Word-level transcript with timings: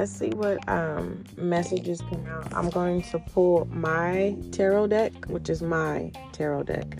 let's 0.00 0.12
see 0.12 0.30
what 0.30 0.66
um, 0.66 1.22
messages 1.36 2.00
come 2.08 2.24
out. 2.26 2.50
I'm 2.54 2.70
going 2.70 3.02
to 3.02 3.18
pull 3.18 3.66
my 3.66 4.34
tarot 4.50 4.86
deck, 4.86 5.12
which 5.26 5.50
is 5.50 5.60
my 5.60 6.10
tarot 6.32 6.62
deck. 6.62 6.96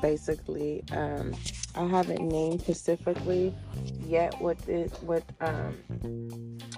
Basically, 0.00 0.84
um, 0.92 1.34
I 1.74 1.86
haven't 1.86 2.22
named 2.22 2.60
specifically 2.60 3.52
yet 3.98 4.40
what 4.40 4.58
this 4.58 4.92
what 5.02 5.24
um, 5.40 5.76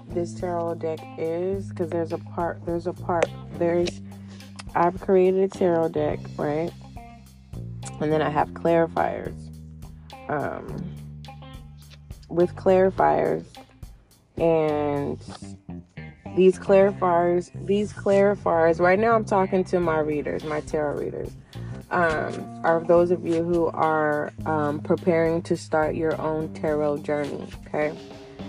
this 0.07 0.33
tarot 0.33 0.75
deck 0.75 1.01
is 1.19 1.69
because 1.69 1.91
there's 1.91 2.13
a 2.13 2.17
part 2.17 2.65
there's 2.65 2.87
a 2.87 2.93
part 2.93 3.29
there's 3.59 4.01
I've 4.73 4.99
created 4.99 5.43
a 5.43 5.47
tarot 5.49 5.89
deck 5.89 6.19
right, 6.35 6.71
and 8.01 8.11
then 8.11 8.23
I 8.23 8.29
have 8.29 8.49
clarifiers. 8.49 9.37
Um, 10.29 10.95
with 12.27 12.55
clarifiers 12.55 13.45
and 14.39 15.19
these 16.35 16.57
clarifiers 16.59 17.49
these 17.65 17.91
clarifiers 17.91 18.79
right 18.79 18.99
now 18.99 19.13
i'm 19.15 19.25
talking 19.25 19.63
to 19.63 19.79
my 19.79 19.99
readers 19.99 20.43
my 20.43 20.61
tarot 20.61 20.97
readers. 20.97 21.31
Um, 21.91 22.61
are 22.63 22.83
those 22.83 23.09
of 23.09 23.25
you 23.25 23.43
who 23.43 23.67
are 23.67 24.31
um, 24.45 24.79
preparing 24.79 25.41
to 25.43 25.57
start 25.57 25.95
your 25.95 26.19
own 26.21 26.53
tarot 26.53 26.99
journey 26.99 27.47
okay? 27.65 27.97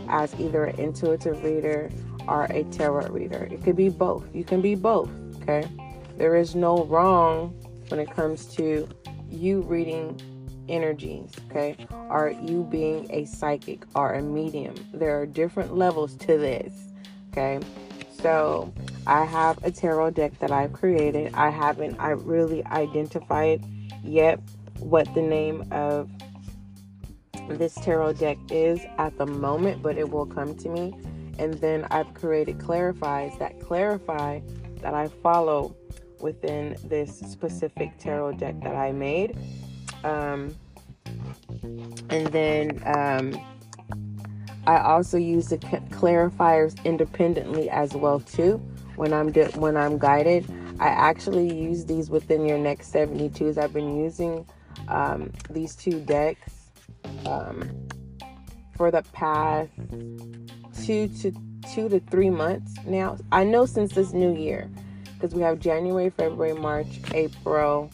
As 0.09 0.39
either 0.39 0.65
an 0.65 0.79
intuitive 0.79 1.43
reader 1.43 1.91
or 2.29 2.45
a 2.45 2.65
tarot 2.65 3.09
reader. 3.09 3.49
It 3.51 3.63
could 3.65 3.77
be 3.77 3.89
both. 3.89 4.25
You 4.35 4.45
can 4.45 4.61
be 4.61 4.75
both 4.75 5.09
okay? 5.43 5.67
There 6.19 6.37
is 6.37 6.55
no 6.55 6.85
wrong 6.85 7.55
when 7.89 7.99
it 7.99 8.11
comes 8.11 8.45
to 8.57 8.87
you 9.31 9.63
reading 9.63 10.21
energies, 10.71 11.31
okay? 11.51 11.77
Are 12.09 12.31
you 12.31 12.67
being 12.71 13.07
a 13.11 13.25
psychic 13.27 13.85
or 13.95 14.15
a 14.15 14.23
medium? 14.23 14.75
There 14.95 15.21
are 15.21 15.27
different 15.27 15.77
levels 15.77 16.15
to 16.17 16.39
this, 16.39 16.73
okay? 17.31 17.61
So 18.11 18.73
I 19.07 19.25
have 19.25 19.63
a 19.65 19.71
tarot 19.71 20.11
deck 20.11 20.39
that 20.39 20.51
I've 20.51 20.73
created. 20.73 21.35
I 21.35 21.51
haven't 21.51 21.99
I 21.99 22.11
really 22.11 22.65
identified 22.67 23.65
yet 24.03 24.41
what 24.79 25.13
the 25.15 25.23
name 25.23 25.67
of 25.71 26.11
this 27.49 27.75
tarot 27.75 28.15
deck 28.15 28.39
is 28.51 28.81
at 28.99 29.17
the 29.19 29.27
moment, 29.27 29.83
but 29.83 29.99
it 29.99 30.09
will 30.09 30.27
come 30.27 30.55
to 30.57 30.69
me. 30.69 30.95
And 31.39 31.55
then 31.55 31.87
I've 31.91 32.13
created 32.15 32.59
clarifies 32.59 33.33
that 33.39 33.61
clarify 33.61 34.41
that 34.83 34.95
I 34.95 35.09
follow 35.09 35.75
within 36.21 36.77
this 36.85 37.19
specific 37.21 37.97
tarot 37.99 38.33
deck 38.33 38.61
that 38.63 38.77
I 38.77 38.93
made. 38.93 39.37
Um, 40.05 40.55
and 42.11 42.27
then 42.29 42.83
um, 42.85 43.41
I 44.67 44.79
also 44.79 45.17
use 45.17 45.49
the 45.49 45.59
clarifiers 45.59 46.83
independently 46.85 47.71
as 47.71 47.95
well 47.95 48.21
too. 48.21 48.57
When 48.97 49.13
I'm 49.13 49.33
di- 49.33 49.51
when 49.57 49.77
I'm 49.77 49.99
guided, 49.99 50.51
I 50.79 50.89
actually 50.89 51.53
use 51.55 51.85
these 51.87 52.11
within 52.11 52.45
your 52.45 52.59
next 52.59 52.93
72s. 52.93 53.59
I've 53.59 53.73
been 53.73 53.97
using 53.97 54.47
um, 54.89 55.33
these 55.49 55.75
two 55.75 56.01
decks 56.01 56.71
um, 57.27 57.89
for 58.77 58.91
the 58.91 59.03
past 59.13 59.71
two 60.85 61.09
to 61.09 61.33
two 61.73 61.89
to 61.89 62.01
three 62.11 62.31
months 62.31 62.75
now. 62.87 63.17
I 63.33 63.45
know 63.45 63.67
since 63.67 63.93
this 63.93 64.13
new 64.13 64.35
year 64.35 64.71
because 65.15 65.35
we 65.35 65.43
have 65.43 65.59
January, 65.59 66.11
February, 66.11 66.55
March, 66.55 67.01
April. 67.13 67.91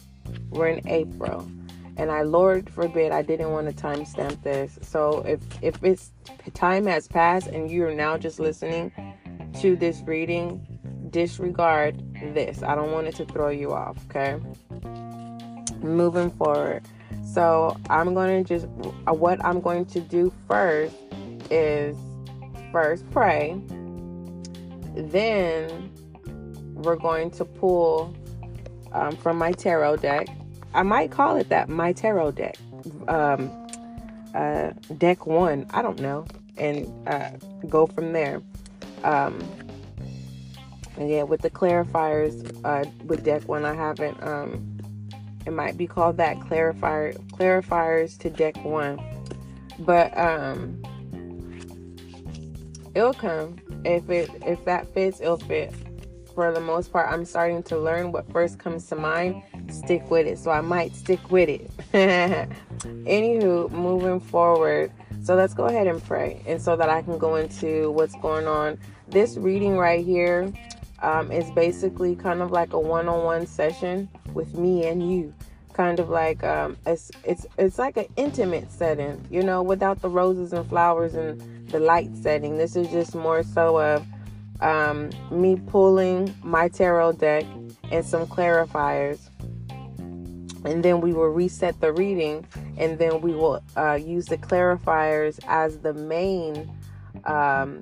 We're 0.49 0.67
in 0.67 0.87
April 0.87 1.49
and 1.97 2.11
I 2.11 2.21
Lord 2.21 2.69
forbid 2.69 3.11
I 3.11 3.23
didn't 3.23 3.51
want 3.51 3.67
to 3.67 3.73
timestamp 3.73 4.41
this. 4.43 4.77
So 4.81 5.23
if 5.27 5.41
if 5.61 5.83
it's 5.83 6.11
time 6.53 6.85
has 6.85 7.07
passed 7.07 7.47
and 7.47 7.69
you're 7.69 7.93
now 7.93 8.17
just 8.17 8.39
listening 8.39 8.91
to 9.59 9.75
this 9.75 10.01
reading, 10.05 10.79
disregard 11.09 12.01
this. 12.33 12.61
I 12.61 12.75
don't 12.75 12.91
want 12.91 13.07
it 13.07 13.15
to 13.15 13.25
throw 13.25 13.49
you 13.49 13.73
off, 13.73 13.97
okay? 14.09 14.39
Moving 15.81 16.29
forward. 16.29 16.83
So 17.25 17.75
I'm 17.89 18.13
going 18.13 18.43
to 18.43 18.47
just 18.47 18.67
uh, 19.07 19.13
what 19.13 19.43
I'm 19.43 19.59
going 19.59 19.85
to 19.87 19.99
do 19.99 20.31
first 20.47 20.95
is 21.49 21.97
first 22.71 23.09
pray. 23.09 23.59
Then 24.95 25.91
we're 26.75 26.95
going 26.95 27.31
to 27.31 27.45
pull 27.45 28.15
um, 28.93 29.15
from 29.17 29.37
my 29.37 29.51
tarot 29.51 29.97
deck 29.97 30.27
I 30.73 30.83
might 30.83 31.11
call 31.11 31.37
it 31.37 31.49
that, 31.49 31.69
my 31.69 31.93
tarot 31.93 32.31
deck. 32.31 32.57
Um, 33.07 33.51
uh, 34.33 34.71
deck 34.97 35.25
one, 35.25 35.65
I 35.71 35.81
don't 35.81 35.99
know, 35.99 36.25
and 36.57 36.87
uh, 37.07 37.31
go 37.67 37.87
from 37.87 38.13
there. 38.13 38.41
Um, 39.03 39.39
and 40.97 41.09
yeah, 41.09 41.23
with 41.23 41.41
the 41.41 41.49
clarifiers, 41.49 42.59
uh, 42.63 42.89
with 43.05 43.23
deck 43.23 43.47
one, 43.47 43.65
I 43.65 43.73
haven't. 43.73 44.21
Um, 44.23 44.73
it 45.45 45.53
might 45.53 45.77
be 45.77 45.87
called 45.87 46.17
that 46.17 46.37
clarifier 46.39 47.17
clarifiers 47.31 48.17
to 48.19 48.29
deck 48.29 48.63
one, 48.65 48.99
but 49.79 50.15
um, 50.17 50.81
it'll 52.93 53.13
come 53.13 53.57
if 53.85 54.09
it 54.09 54.29
if 54.45 54.63
that 54.65 54.93
fits, 54.93 55.21
it'll 55.21 55.37
fit 55.37 55.73
for 56.37 56.51
the 56.51 56.61
most 56.61 56.93
part, 56.93 57.11
I'm 57.11 57.25
starting 57.25 57.63
to 57.63 57.79
learn 57.79 58.11
what 58.11 58.31
first 58.31 58.59
comes 58.59 58.85
to 58.89 58.95
mind, 58.95 59.41
stick 59.71 60.09
with 60.09 60.27
it. 60.27 60.37
So 60.39 60.51
I 60.51 60.61
might 60.61 60.95
stick 60.95 61.31
with 61.31 61.49
it. 61.49 61.69
Anywho, 61.93 63.71
moving 63.71 64.19
forward. 64.19 64.91
So 65.23 65.35
let's 65.35 65.53
go 65.53 65.65
ahead 65.65 65.87
and 65.87 66.03
pray. 66.03 66.41
And 66.47 66.61
so 66.61 66.75
that 66.75 66.89
I 66.89 67.01
can 67.01 67.17
go 67.17 67.35
into 67.35 67.91
what's 67.91 68.15
going 68.15 68.47
on. 68.47 68.77
This 69.09 69.37
reading 69.37 69.77
right 69.77 70.05
here 70.05 70.51
um, 71.01 71.31
is 71.31 71.49
basically 71.51 72.15
kind 72.15 72.41
of 72.41 72.51
like 72.51 72.73
a 72.73 72.79
one 72.79 73.07
on 73.07 73.23
one 73.23 73.47
session 73.47 74.09
with 74.33 74.55
me 74.55 74.85
and 74.87 75.11
you. 75.11 75.33
Kind 75.73 75.99
of 75.99 76.09
like 76.09 76.43
um, 76.43 76.75
it's 76.87 77.11
it's 77.23 77.45
it's 77.59 77.77
like 77.77 77.97
an 77.97 78.07
intimate 78.15 78.71
setting, 78.71 79.23
you 79.29 79.43
know, 79.43 79.61
without 79.61 80.01
the 80.01 80.09
roses 80.09 80.51
and 80.51 80.67
flowers 80.67 81.13
and 81.13 81.39
the 81.69 81.79
light 81.79 82.09
setting. 82.17 82.57
This 82.57 82.75
is 82.75 82.87
just 82.87 83.13
more 83.13 83.43
so 83.43 83.79
of 83.79 84.03
um, 84.61 85.11
me 85.29 85.55
pulling 85.67 86.33
my 86.41 86.67
tarot 86.67 87.13
deck 87.13 87.43
and 87.91 88.03
some 88.03 88.25
clarifiers. 88.25 89.29
And 90.67 90.83
then 90.83 91.01
we 91.01 91.13
will 91.13 91.29
reset 91.29 91.79
the 91.79 91.93
reading, 91.93 92.45
and 92.77 92.99
then 92.99 93.21
we 93.21 93.31
will 93.31 93.61
uh, 93.75 93.93
use 93.93 94.25
the 94.25 94.37
clarifiers 94.37 95.39
as 95.47 95.79
the 95.79 95.93
main 95.93 96.69
um, 97.25 97.81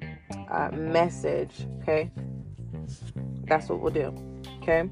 uh, 0.49 0.69
message. 0.71 1.65
Okay, 1.81 2.11
that's 3.45 3.69
what 3.69 3.79
we'll 3.81 3.93
do. 3.93 4.15
Okay, 4.61 4.89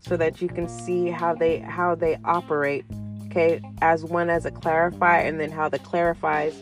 so 0.00 0.16
that 0.16 0.42
you 0.42 0.48
can 0.48 0.68
see 0.68 1.08
how 1.08 1.34
they 1.34 1.58
how 1.58 1.94
they 1.94 2.18
operate. 2.24 2.84
Okay, 3.26 3.62
as 3.80 4.04
one 4.04 4.28
as 4.28 4.44
a 4.44 4.50
clarifier, 4.50 5.26
and 5.26 5.40
then 5.40 5.50
how 5.50 5.68
the 5.68 5.78
clarifies 5.78 6.54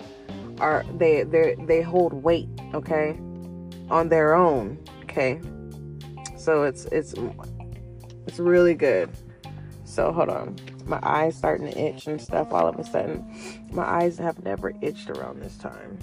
are 0.60 0.84
they 0.98 1.24
they 1.24 1.56
they 1.66 1.82
hold 1.82 2.12
weight. 2.12 2.48
Okay 2.74 3.18
on 3.90 4.08
their 4.08 4.34
own. 4.34 4.78
Okay. 5.02 5.40
So 6.36 6.62
it's 6.62 6.86
it's 6.86 7.14
it's 8.26 8.38
really 8.38 8.74
good. 8.74 9.10
So 9.90 10.12
hold 10.12 10.28
on. 10.28 10.56
My 10.86 11.00
eyes 11.02 11.36
starting 11.36 11.70
to 11.70 11.78
itch 11.78 12.06
and 12.06 12.20
stuff 12.20 12.52
all 12.52 12.68
of 12.68 12.78
a 12.78 12.84
sudden. 12.84 13.24
My 13.72 13.84
eyes 13.84 14.18
have 14.18 14.42
never 14.44 14.72
itched 14.80 15.10
around 15.10 15.42
this 15.42 15.56
time. 15.56 15.98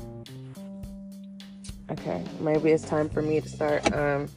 Okay, 1.89 2.21
maybe 2.41 2.71
it's 2.71 2.83
time 2.83 3.09
for 3.09 3.21
me 3.21 3.39
to 3.39 3.47
start 3.47 3.93
um, 3.93 4.27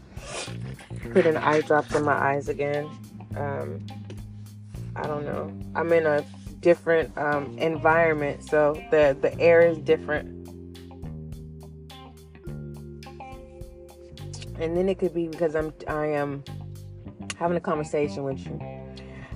putting 1.13 1.37
eye 1.37 1.63
drops 1.63 1.95
in 1.95 2.05
my 2.05 2.15
eyes 2.15 2.49
again. 2.49 2.89
Um, 3.37 3.85
I 4.95 5.07
don't 5.07 5.25
know. 5.25 5.53
I'm 5.75 5.93
in 5.93 6.07
a 6.07 6.25
different 6.61 7.17
um, 7.19 7.59
environment, 7.59 8.45
so 8.45 8.81
the 8.93 9.17
the 9.21 9.37
air 9.41 9.63
is 9.63 9.79
different 9.79 10.41
and 14.61 14.77
then 14.77 14.89
it 14.89 14.99
could 14.99 15.15
be 15.15 15.27
because 15.27 15.57
I'm 15.57 15.73
I 15.89 16.07
am 16.07 16.45
having 17.37 17.57
a 17.57 17.61
conversation 17.61 18.23
with 18.23 18.39
you, 18.47 18.61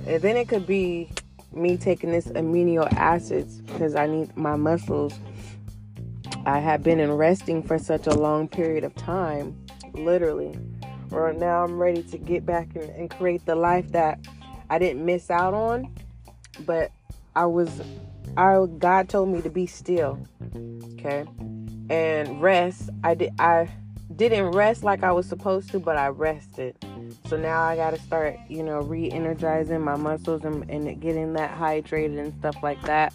and 0.07 0.23
then 0.23 0.37
it 0.37 0.49
could 0.49 0.67
be 0.67 1.09
me 1.53 1.77
taking 1.77 2.11
this 2.11 2.27
amino 2.29 2.91
acids 2.95 3.61
because 3.61 3.95
I 3.95 4.07
need 4.07 4.37
my 4.37 4.57
muscles. 4.57 5.15
I 6.47 6.59
have 6.59 6.83
been 6.83 7.01
in 7.01 7.13
resting 7.13 7.63
for 7.63 7.79
such 7.79 8.07
a 8.07 8.15
long 8.15 8.49
period 8.49 8.85
of 8.85 8.95
time, 8.95 9.57
literally. 9.93 10.59
Right 11.11 11.39
now, 11.39 11.65
I'm 11.65 11.79
ready 11.79 12.03
to 12.03 12.19
get 12.19 12.45
back 12.45 12.75
and, 12.75 12.91
and 12.91 13.11
create 13.11 13.47
the 13.47 13.55
life 13.55 13.93
that 13.93 14.19
I 14.69 14.79
didn't 14.79 15.05
miss 15.05 15.31
out 15.31 15.55
on, 15.55 15.95
but 16.61 16.91
I 17.37 17.47
was. 17.47 17.81
I 18.37 18.67
God 18.79 19.09
told 19.09 19.29
me 19.29 19.41
to 19.43 19.51
be 19.51 19.67
still, 19.67 20.19
okay, 20.95 21.25
and 21.89 22.43
rest. 22.43 22.91
I 23.05 23.15
did. 23.15 23.33
I 23.39 23.69
didn't 24.17 24.47
rest 24.53 24.83
like 24.83 25.05
I 25.05 25.13
was 25.13 25.29
supposed 25.29 25.71
to, 25.71 25.79
but 25.79 25.97
I 25.97 26.09
rested. 26.09 26.77
So 27.27 27.37
now 27.37 27.63
I 27.63 27.77
got 27.77 27.91
to 27.91 28.01
start, 28.01 28.37
you 28.49 28.63
know, 28.63 28.81
re 28.81 29.11
energizing 29.11 29.81
my 29.81 29.97
muscles 29.97 30.45
and, 30.45 30.69
and 30.71 31.01
getting 31.01 31.33
that 31.35 31.57
hydrated 31.57 32.19
and 32.19 32.33
stuff 32.39 32.57
like 32.63 32.81
that. 32.83 33.15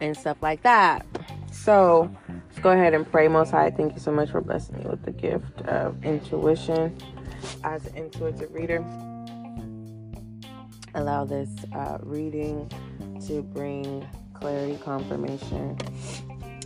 And 0.00 0.16
stuff 0.16 0.36
like 0.42 0.62
that. 0.62 1.06
So, 1.50 2.10
let's 2.28 2.58
go 2.60 2.70
ahead 2.70 2.94
and 2.94 3.10
pray. 3.10 3.28
Most 3.28 3.50
High, 3.50 3.70
thank 3.70 3.94
you 3.94 4.00
so 4.00 4.12
much 4.12 4.30
for 4.30 4.40
blessing 4.40 4.78
me 4.78 4.84
with 4.84 5.02
the 5.02 5.10
gift 5.10 5.62
of 5.62 6.04
intuition 6.04 6.96
as 7.64 7.86
an 7.86 7.96
intuitive 7.96 8.52
reader. 8.52 8.84
Allow 10.94 11.24
this 11.24 11.50
uh, 11.74 11.98
reading 12.02 12.70
to 13.26 13.42
bring 13.42 14.06
clarity, 14.34 14.78
confirmation, 14.82 15.78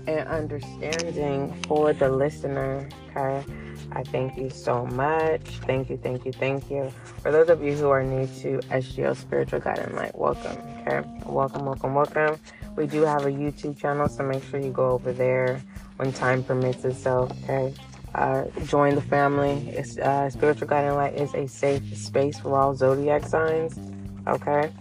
and 0.06 0.28
understanding 0.28 1.62
for 1.66 1.92
the 1.92 2.08
listener. 2.08 2.88
Okay. 3.10 3.44
I 3.92 4.02
thank 4.04 4.36
you 4.36 4.50
so 4.50 4.86
much. 4.86 5.42
Thank 5.66 5.90
you, 5.90 5.96
thank 5.96 6.24
you, 6.24 6.32
thank 6.32 6.70
you. 6.70 6.92
For 7.22 7.32
those 7.32 7.48
of 7.48 7.62
you 7.62 7.74
who 7.74 7.90
are 7.90 8.02
new 8.02 8.26
to 8.42 8.58
SGL 8.68 9.16
Spiritual 9.16 9.60
Guiding 9.60 9.94
Light, 9.96 10.16
welcome. 10.16 10.56
Okay. 10.80 11.06
Welcome, 11.26 11.66
welcome, 11.66 11.94
welcome. 11.94 12.38
We 12.76 12.86
do 12.86 13.02
have 13.02 13.26
a 13.26 13.30
YouTube 13.30 13.78
channel, 13.78 14.08
so 14.08 14.22
make 14.22 14.44
sure 14.44 14.60
you 14.60 14.70
go 14.70 14.90
over 14.90 15.12
there 15.12 15.60
when 15.96 16.12
time 16.12 16.44
permits 16.44 16.84
itself. 16.84 17.32
Okay. 17.44 17.74
Uh, 18.14 18.44
join 18.64 18.94
the 18.94 19.02
family. 19.02 19.68
It's, 19.70 19.98
uh, 19.98 20.30
Spiritual 20.30 20.68
Guiding 20.68 20.94
Light 20.94 21.14
is 21.14 21.34
a 21.34 21.46
safe 21.46 21.96
space 21.96 22.38
for 22.38 22.56
all 22.56 22.74
zodiac 22.74 23.26
signs. 23.26 23.78
Okay. 24.26 24.72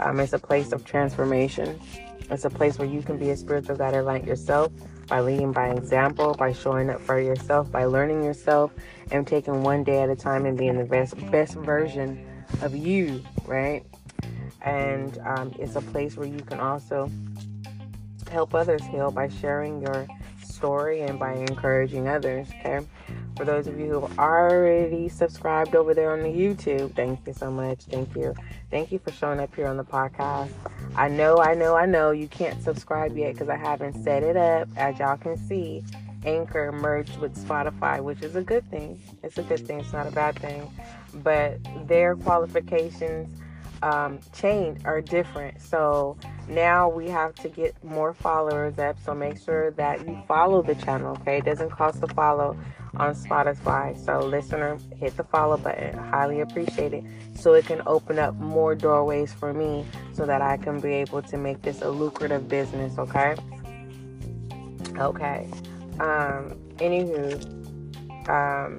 Um, 0.00 0.20
it's 0.20 0.32
a 0.32 0.38
place 0.38 0.72
of 0.72 0.84
transformation. 0.84 1.78
It's 2.30 2.44
a 2.44 2.50
place 2.50 2.78
where 2.78 2.88
you 2.88 3.02
can 3.02 3.18
be 3.18 3.30
a 3.30 3.36
spiritual 3.36 3.76
guiding 3.76 4.04
light 4.04 4.24
yourself 4.24 4.72
by 5.06 5.20
leading 5.20 5.52
by 5.52 5.68
example, 5.70 6.34
by 6.34 6.52
showing 6.52 6.90
up 6.90 7.00
for 7.00 7.20
yourself, 7.20 7.70
by 7.70 7.84
learning 7.84 8.22
yourself, 8.22 8.72
and 9.10 9.26
taking 9.26 9.62
one 9.62 9.84
day 9.84 10.02
at 10.02 10.10
a 10.10 10.16
time 10.16 10.46
and 10.46 10.56
being 10.56 10.78
the 10.78 10.84
best 10.84 11.14
best 11.30 11.54
version 11.54 12.44
of 12.62 12.74
you, 12.74 13.22
right? 13.46 13.84
And 14.62 15.18
um, 15.18 15.54
it's 15.58 15.76
a 15.76 15.80
place 15.80 16.16
where 16.16 16.26
you 16.26 16.40
can 16.40 16.60
also 16.60 17.10
help 18.30 18.54
others 18.54 18.82
heal 18.86 19.10
by 19.10 19.28
sharing 19.28 19.80
your 19.80 20.06
story 20.42 21.02
and 21.02 21.18
by 21.18 21.34
encouraging 21.34 22.08
others. 22.08 22.48
Okay. 22.60 22.86
For 23.36 23.44
those 23.44 23.66
of 23.66 23.78
you 23.78 23.86
who 23.86 24.00
have 24.00 24.18
already 24.18 25.08
subscribed 25.08 25.74
over 25.74 25.92
there 25.92 26.12
on 26.12 26.22
the 26.22 26.28
YouTube, 26.28 26.94
thank 26.94 27.26
you 27.26 27.32
so 27.32 27.50
much. 27.50 27.80
Thank 27.82 28.14
you. 28.14 28.34
Thank 28.70 28.92
you 28.92 28.98
for 28.98 29.10
showing 29.10 29.40
up 29.40 29.54
here 29.54 29.66
on 29.66 29.76
the 29.76 29.84
podcast. 29.84 30.52
I 30.96 31.08
know, 31.08 31.38
I 31.38 31.54
know, 31.54 31.74
I 31.74 31.86
know 31.86 32.12
you 32.12 32.28
can't 32.28 32.62
subscribe 32.62 33.16
yet 33.16 33.32
because 33.32 33.48
I 33.48 33.56
haven't 33.56 34.02
set 34.04 34.22
it 34.22 34.36
up. 34.36 34.68
As 34.76 34.98
y'all 34.98 35.16
can 35.16 35.36
see, 35.36 35.82
Anchor 36.24 36.70
merged 36.70 37.18
with 37.18 37.36
Spotify, 37.36 38.00
which 38.00 38.22
is 38.22 38.36
a 38.36 38.42
good 38.42 38.68
thing. 38.70 39.02
It's 39.22 39.36
a 39.38 39.42
good 39.42 39.66
thing, 39.66 39.80
it's 39.80 39.92
not 39.92 40.06
a 40.06 40.12
bad 40.12 40.38
thing. 40.38 40.70
But 41.14 41.58
their 41.88 42.14
qualifications 42.14 43.40
um, 43.82 44.20
change 44.32 44.80
are 44.84 45.00
different. 45.00 45.60
So 45.60 46.16
now 46.48 46.88
we 46.88 47.08
have 47.08 47.34
to 47.36 47.48
get 47.48 47.82
more 47.82 48.14
followers 48.14 48.78
up. 48.78 48.96
So 49.04 49.14
make 49.14 49.38
sure 49.38 49.72
that 49.72 50.06
you 50.06 50.22
follow 50.28 50.62
the 50.62 50.76
channel, 50.76 51.16
okay? 51.20 51.38
It 51.38 51.44
doesn't 51.44 51.70
cost 51.70 52.00
to 52.00 52.06
follow 52.08 52.56
on 52.96 53.14
Spotify. 53.14 53.96
So, 54.04 54.20
listener, 54.20 54.78
hit 54.96 55.16
the 55.16 55.24
follow 55.24 55.56
button. 55.56 55.96
Highly 55.96 56.40
appreciate 56.40 56.92
it. 56.92 57.04
So 57.34 57.54
it 57.54 57.66
can 57.66 57.82
open 57.86 58.18
up 58.18 58.34
more 58.36 58.74
doorways 58.74 59.32
for 59.32 59.52
me 59.52 59.84
so 60.12 60.26
that 60.26 60.40
I 60.40 60.56
can 60.56 60.80
be 60.80 60.92
able 60.94 61.22
to 61.22 61.36
make 61.36 61.62
this 61.62 61.82
a 61.82 61.90
lucrative 61.90 62.48
business, 62.48 62.98
okay? 62.98 63.34
Okay. 64.98 65.48
Um, 66.00 66.56
anywho, 66.76 68.28
um, 68.28 68.78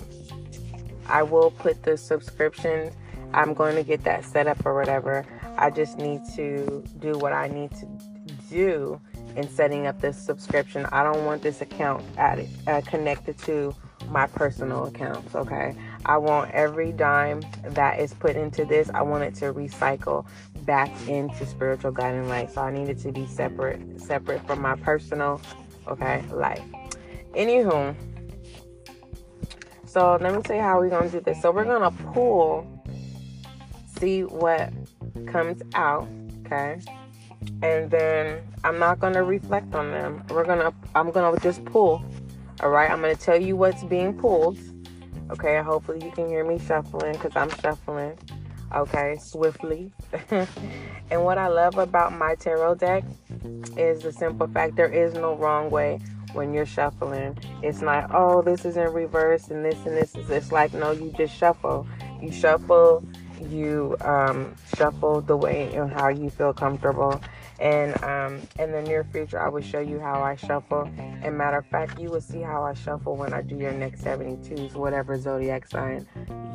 I 1.08 1.24
will 1.24 1.52
put 1.52 1.84
the 1.84 1.98
subscription. 1.98 2.92
I'm 3.34 3.54
going 3.54 3.76
to 3.76 3.84
get 3.84 4.04
that 4.06 4.26
set 4.26 4.48
up 4.48 4.66
or 4.66 4.74
whatever. 4.74 5.26
I 5.58 5.70
just 5.70 5.98
need 5.98 6.22
to 6.36 6.84
do 7.00 7.18
what 7.18 7.34
I 7.34 7.48
need 7.48 7.72
to 7.72 7.88
do 8.50 9.00
in 9.36 9.50
setting 9.50 9.88
up 9.88 10.00
this 10.02 10.18
subscription. 10.18 10.86
I 10.88 11.04
don't 11.04 11.26
want 11.26 11.42
this 11.42 11.62
account 11.62 12.04
added, 12.18 12.50
uh, 12.68 12.82
connected 12.82 13.38
to 13.40 13.76
my 14.10 14.28
personal 14.28 14.86
accounts, 14.86 15.36
okay? 15.36 15.76
I 16.06 16.18
want 16.18 16.52
every 16.52 16.92
dime 16.92 17.42
that 17.64 18.00
is 18.00 18.14
put 18.14 18.36
into 18.36 18.66
this, 18.66 18.90
I 18.94 19.02
want 19.02 19.24
it 19.24 19.36
to 19.36 19.54
recycle 19.54 20.26
back 20.66 20.90
into 21.08 21.46
spiritual 21.46 21.92
guiding 21.92 22.28
light. 22.28 22.52
So 22.52 22.62
I 22.62 22.72
need 22.72 22.90
it 22.90 23.00
to 23.00 23.12
be 23.12 23.26
separate, 23.28 24.02
separate 24.02 24.46
from 24.48 24.62
my 24.62 24.76
personal, 24.76 25.42
okay, 25.88 26.24
life. 26.32 26.64
Anywho, 27.34 27.96
so 29.86 30.18
let 30.20 30.36
me 30.36 30.42
tell 30.42 30.56
you 30.56 30.62
how 30.62 30.80
we're 30.80 30.90
gonna 30.90 31.10
do 31.10 31.22
this. 31.22 31.42
So 31.42 31.52
we're 31.52 31.66
gonna 31.66 31.92
pull, 32.14 32.68
see 33.98 34.24
what 34.24 34.74
comes 35.28 35.62
out, 35.74 36.08
okay? 36.46 36.80
And 37.62 37.90
then 37.90 38.42
I'm 38.64 38.80
not 38.80 39.00
gonna 39.00 39.24
reflect 39.24 39.74
on 39.76 39.92
them. 39.92 40.24
We're 40.30 40.46
gonna 40.46 40.74
I'm 40.96 41.12
gonna 41.12 41.40
just 41.40 41.64
pull 41.66 42.04
all 42.62 42.70
right, 42.70 42.90
I'm 42.90 43.02
going 43.02 43.16
to 43.16 43.22
tell 43.22 43.42
you 43.42 43.56
what's 43.56 43.84
being 43.84 44.14
pulled. 44.14 44.58
Okay, 45.30 45.62
hopefully 45.62 46.04
you 46.06 46.12
can 46.12 46.28
hear 46.28 46.46
me 46.46 46.60
shuffling 46.60 47.14
because 47.14 47.36
I'm 47.36 47.50
shuffling. 47.50 48.18
Okay, 48.74 49.18
swiftly. 49.20 49.92
and 50.32 51.24
what 51.24 51.38
I 51.38 51.48
love 51.48 51.78
about 51.78 52.14
my 52.14 52.36
tarot 52.36 52.76
deck 52.76 53.04
is 53.78 54.04
the 54.04 54.14
simple 54.14 54.48
fact 54.48 54.76
there 54.76 54.92
is 54.92 55.14
no 55.14 55.36
wrong 55.36 55.70
way 55.70 56.00
when 56.34 56.54
you're 56.54 56.66
shuffling. 56.66 57.38
It's 57.62 57.82
not, 57.82 58.12
oh, 58.14 58.42
this 58.42 58.66
is 58.66 58.78
in 58.78 58.92
reverse 58.94 59.50
and 59.50 59.66
this 59.66 59.86
and 59.86 59.98
this 59.98 60.16
is. 60.16 60.30
It's 60.30 60.52
like, 60.52 60.74
no, 60.74 60.92
you 60.92 61.14
just 61.18 61.36
shuffle. 61.36 61.88
You 62.22 62.32
shuffle, 62.32 63.04
you 63.50 63.98
um, 64.02 64.56
shuffle 64.78 65.22
the 65.22 65.36
way 65.36 65.74
and 65.74 65.92
how 65.92 66.10
you 66.10 66.30
feel 66.30 66.54
comfortable. 66.54 67.22
And 67.60 68.02
um, 68.04 68.42
in 68.60 68.72
the 68.72 68.82
near 68.82 69.04
future, 69.04 69.40
I 69.40 69.48
will 69.48 69.62
show 69.62 69.80
you 69.80 70.00
how 70.00 70.22
I 70.22 70.36
shuffle. 70.36 70.90
And 70.98 71.38
matter 71.38 71.58
of 71.58 71.66
fact, 71.68 72.00
you 72.00 72.10
will 72.10 72.22
see 72.22 72.42
how 72.42 72.64
I 72.64 72.74
shuffle 72.74 73.16
when 73.16 73.34
I 73.34 73.42
do 73.42 73.56
your 73.56 73.72
next 73.72 74.04
72s, 74.04 74.74
whatever 74.74 75.18
zodiac 75.18 75.68
sign 75.68 76.06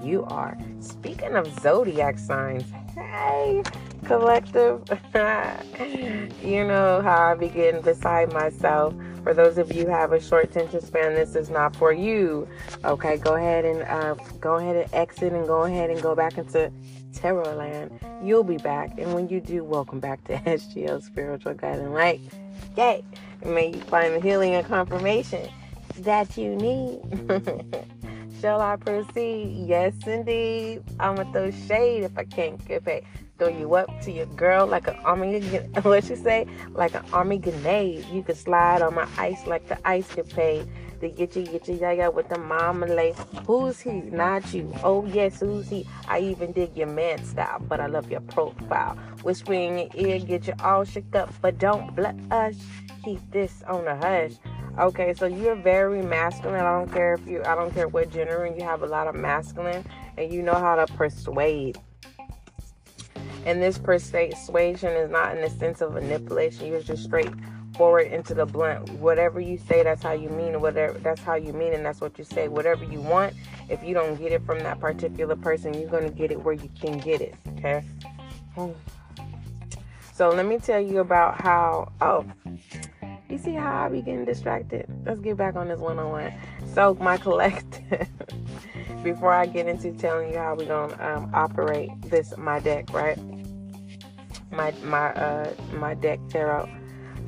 you 0.02 0.24
are. 0.24 0.58
Speaking 0.80 1.36
of 1.36 1.46
zodiac 1.60 2.18
signs, 2.18 2.64
hey, 2.94 3.62
collective, 4.04 4.82
you 6.42 6.64
know 6.64 7.00
how 7.02 7.30
I 7.30 7.34
be 7.34 7.48
getting 7.48 7.80
beside 7.80 8.32
myself. 8.32 8.94
For 9.22 9.34
those 9.34 9.58
of 9.58 9.72
you 9.72 9.84
who 9.84 9.90
have 9.90 10.12
a 10.12 10.20
short 10.20 10.44
attention 10.44 10.80
span, 10.80 11.14
this 11.14 11.34
is 11.34 11.50
not 11.50 11.76
for 11.76 11.92
you. 11.92 12.48
Okay, 12.84 13.18
go 13.18 13.34
ahead 13.34 13.64
and 13.64 13.82
uh, 13.82 14.14
go 14.40 14.56
ahead 14.56 14.76
and 14.76 14.94
exit 14.94 15.32
and 15.32 15.46
go 15.46 15.64
ahead 15.64 15.90
and 15.90 16.00
go 16.00 16.14
back 16.14 16.38
into 16.38 16.72
Terrorland. 17.12 18.00
You'll 18.22 18.44
be 18.44 18.56
back. 18.56 18.98
And 18.98 19.14
when 19.14 19.28
you 19.28 19.40
do, 19.40 19.64
welcome 19.64 20.00
back 20.00 20.24
to 20.24 20.36
SGL 20.46 21.02
Spiritual 21.02 21.54
Guiding 21.54 21.92
Light. 21.92 22.20
Yay! 22.76 23.04
And 23.42 23.54
may 23.54 23.68
you 23.68 23.80
find 23.82 24.14
the 24.14 24.20
healing 24.20 24.54
and 24.54 24.66
confirmation 24.66 25.48
that 25.98 26.36
you 26.36 26.56
need. 26.56 27.00
Shall 28.40 28.60
I 28.60 28.76
proceed? 28.76 29.66
Yes, 29.66 29.94
indeed. 30.06 30.82
I'm 30.98 31.16
gonna 31.16 31.30
throw 31.32 31.50
shade 31.50 32.04
if 32.04 32.16
I 32.16 32.24
can't 32.24 32.64
get 32.66 32.84
paid. 32.84 33.04
Throw 33.40 33.48
you 33.48 33.74
up 33.74 34.02
to 34.02 34.12
your 34.12 34.26
girl 34.26 34.66
like 34.66 34.86
an 34.86 34.96
army. 35.02 35.40
What 35.82 36.10
you 36.10 36.16
say? 36.16 36.44
Like 36.74 36.94
an 36.94 37.06
army 37.10 37.38
grenade. 37.38 38.04
You 38.12 38.22
can 38.22 38.34
slide 38.34 38.82
on 38.82 38.94
my 38.94 39.08
ice 39.16 39.46
like 39.46 39.66
the 39.66 39.78
ice 39.88 40.06
capade 40.08 40.68
to 41.00 41.08
get 41.08 41.34
you, 41.34 41.46
get 41.46 41.66
you, 41.66 41.78
yeah, 41.80 41.92
yeah, 41.92 42.08
with 42.08 42.28
the 42.28 42.38
marmalade. 42.38 43.14
Who's 43.46 43.80
he? 43.80 43.92
Not 43.92 44.52
you. 44.52 44.70
Oh, 44.84 45.06
yes, 45.06 45.40
who's 45.40 45.70
he? 45.70 45.86
I 46.06 46.18
even 46.18 46.52
dig 46.52 46.76
your 46.76 46.88
man 46.88 47.24
style, 47.24 47.62
but 47.66 47.80
I 47.80 47.86
love 47.86 48.10
your 48.10 48.20
profile. 48.20 48.98
Whisper 49.22 49.54
in 49.54 49.78
your 49.78 49.88
ear, 49.94 50.18
get 50.18 50.46
you 50.46 50.52
all 50.62 50.84
shook 50.84 51.16
up, 51.16 51.32
but 51.40 51.58
don't 51.58 51.96
blush. 51.96 52.56
Keep 53.02 53.30
this 53.30 53.62
on 53.66 53.86
the 53.86 53.96
hush. 53.96 54.32
Okay, 54.78 55.14
so 55.14 55.24
you're 55.24 55.56
very 55.56 56.02
masculine. 56.02 56.60
I 56.60 56.78
don't 56.78 56.92
care 56.92 57.14
if 57.14 57.26
you, 57.26 57.42
I 57.44 57.54
don't 57.54 57.72
care 57.72 57.88
what 57.88 58.10
gender, 58.10 58.52
you 58.54 58.62
have 58.64 58.82
a 58.82 58.86
lot 58.86 59.08
of 59.08 59.14
masculine, 59.14 59.86
and 60.18 60.30
you 60.30 60.42
know 60.42 60.54
how 60.54 60.76
to 60.76 60.86
persuade. 60.92 61.78
And 63.46 63.62
this 63.62 63.78
persuasion 63.78 64.90
is 64.90 65.10
not 65.10 65.34
in 65.34 65.42
the 65.42 65.50
sense 65.50 65.80
of 65.80 65.92
manipulation. 65.92 66.66
You're 66.66 66.82
just 66.82 67.04
straight 67.04 67.30
forward 67.76 68.08
into 68.08 68.34
the 68.34 68.44
blunt. 68.44 68.90
Whatever 68.94 69.40
you 69.40 69.58
say, 69.58 69.82
that's 69.82 70.02
how 70.02 70.12
you 70.12 70.28
mean. 70.28 70.60
Whatever 70.60 70.98
that's 70.98 71.22
how 71.22 71.34
you 71.34 71.52
mean, 71.52 71.72
and 71.72 71.84
that's 71.84 72.00
what 72.00 72.18
you 72.18 72.24
say. 72.24 72.48
Whatever 72.48 72.84
you 72.84 73.00
want, 73.00 73.34
if 73.68 73.82
you 73.82 73.94
don't 73.94 74.16
get 74.16 74.32
it 74.32 74.44
from 74.44 74.58
that 74.60 74.80
particular 74.80 75.36
person, 75.36 75.74
you're 75.74 75.88
gonna 75.88 76.10
get 76.10 76.30
it 76.30 76.42
where 76.42 76.54
you 76.54 76.70
can 76.80 76.98
get 76.98 77.20
it. 77.20 77.34
Okay. 77.58 77.84
So 80.12 80.28
let 80.28 80.44
me 80.44 80.58
tell 80.58 80.82
you 80.82 80.98
about 80.98 81.40
how. 81.40 81.92
Oh, 82.02 82.26
you 83.30 83.38
see 83.38 83.54
how 83.54 83.84
I 83.84 83.88
be 83.88 84.02
getting 84.02 84.24
distracted? 84.24 84.86
Let's 85.04 85.20
get 85.20 85.36
back 85.36 85.56
on 85.56 85.68
this 85.68 85.80
one-on-one. 85.80 86.32
So 86.74 86.96
my 87.00 87.16
collective. 87.18 88.08
before 89.02 89.32
I 89.32 89.46
get 89.46 89.66
into 89.66 89.92
telling 89.92 90.32
you 90.32 90.38
how 90.38 90.54
we're 90.54 90.66
gonna 90.66 90.96
um, 91.02 91.30
operate 91.32 91.90
this 92.02 92.36
my 92.36 92.60
deck, 92.60 92.92
right? 92.92 93.18
My 94.50 94.72
my 94.82 95.12
uh 95.14 95.54
my 95.72 95.94
deck 95.94 96.18
tarot 96.28 96.68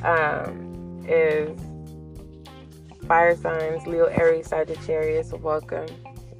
um, 0.02 1.04
is 1.08 1.58
fire 3.06 3.36
signs, 3.36 3.86
Leo, 3.86 4.06
Aries, 4.06 4.48
Sagittarius. 4.48 5.32
Welcome. 5.32 5.86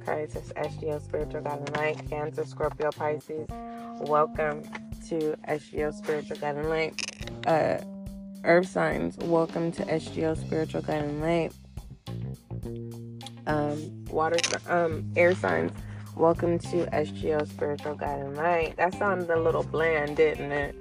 Okay, 0.07 0.27
to 0.33 0.39
SGL 0.39 1.01
Spiritual 1.01 1.41
Guiding 1.41 1.73
Light, 1.75 2.09
Cancer, 2.09 2.45
Scorpio, 2.45 2.91
Pisces. 2.91 3.47
Welcome 4.01 4.63
to 5.07 5.37
SGL 5.47 5.93
Spiritual 5.93 6.37
Guiding 6.37 6.67
Light. 6.67 7.29
Uh, 7.47 7.77
earth 8.45 8.67
signs, 8.67 9.17
welcome 9.17 9.71
to 9.71 9.83
SGL 9.85 10.37
Spiritual 10.37 10.81
Guiding 10.81 11.21
Light. 11.21 11.53
Um, 13.47 14.05
water, 14.05 14.37
um, 14.67 15.11
air 15.15 15.33
signs, 15.33 15.71
welcome 16.15 16.59
to 16.59 16.85
SGL 16.87 17.47
Spiritual 17.47 17.95
Guiding 17.95 18.35
Light. 18.35 18.75
That 18.77 18.93
sounded 18.95 19.29
a 19.29 19.39
little 19.39 19.63
bland, 19.63 20.17
didn't 20.17 20.51
it? 20.51 20.75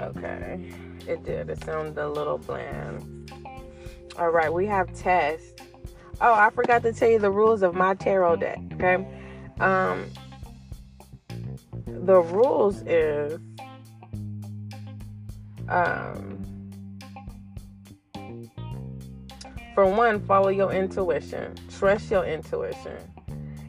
Okay, 0.00 0.70
it 1.06 1.24
did. 1.24 1.48
It 1.48 1.64
sounded 1.64 1.96
a 1.98 2.08
little 2.08 2.38
bland. 2.38 3.32
All 4.18 4.30
right, 4.30 4.52
we 4.52 4.66
have 4.66 4.92
test. 4.94 5.62
Oh, 6.20 6.34
I 6.34 6.50
forgot 6.50 6.82
to 6.82 6.92
tell 6.92 7.08
you 7.08 7.18
the 7.18 7.30
rules 7.30 7.62
of 7.62 7.74
my 7.74 7.94
tarot 7.94 8.36
deck. 8.36 8.58
Okay, 8.74 9.06
um, 9.60 10.04
the 11.86 12.20
rules 12.20 12.82
is 12.82 13.40
um, 15.68 16.37
for 19.78 19.86
one, 19.86 20.20
follow 20.26 20.48
your 20.48 20.72
intuition, 20.72 21.54
trust 21.70 22.10
your 22.10 22.24
intuition. 22.24 22.96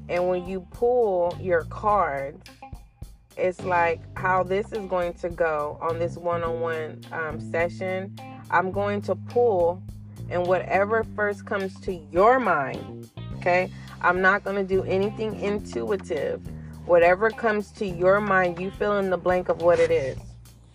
And 0.09 0.27
when 0.27 0.47
you 0.47 0.61
pull 0.71 1.37
your 1.39 1.65
cards, 1.65 2.49
it's 3.37 3.63
like 3.63 4.01
how 4.17 4.41
this 4.41 4.71
is 4.71 4.87
going 4.87 5.13
to 5.19 5.29
go 5.29 5.77
on 5.79 5.99
this 5.99 6.17
one 6.17 6.41
on 6.41 6.61
one 6.61 7.03
session. 7.51 8.17
I'm 8.49 8.71
going 8.71 9.03
to 9.03 9.13
pull, 9.13 9.83
and 10.31 10.47
whatever 10.47 11.05
first 11.15 11.45
comes 11.45 11.79
to 11.81 11.93
your 11.93 12.39
mind, 12.39 13.07
okay? 13.35 13.69
I'm 14.01 14.19
not 14.19 14.43
going 14.43 14.55
to 14.55 14.63
do 14.63 14.81
anything 14.85 15.39
intuitive. 15.39 16.41
Whatever 16.87 17.29
comes 17.29 17.69
to 17.73 17.85
your 17.85 18.19
mind, 18.19 18.59
you 18.59 18.71
fill 18.71 18.97
in 18.97 19.11
the 19.11 19.17
blank 19.17 19.47
of 19.47 19.61
what 19.61 19.77
it 19.77 19.91
is. 19.91 20.17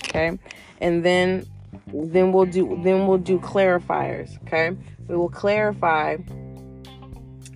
Okay? 0.05 0.39
And 0.81 1.05
then 1.05 1.45
then 1.93 2.33
we'll 2.33 2.47
do 2.47 2.81
then 2.83 3.07
we'll 3.07 3.19
do 3.19 3.39
clarifiers, 3.39 4.41
okay? 4.43 4.77
We 5.09 5.17
will 5.17 5.29
clarify 5.29 6.17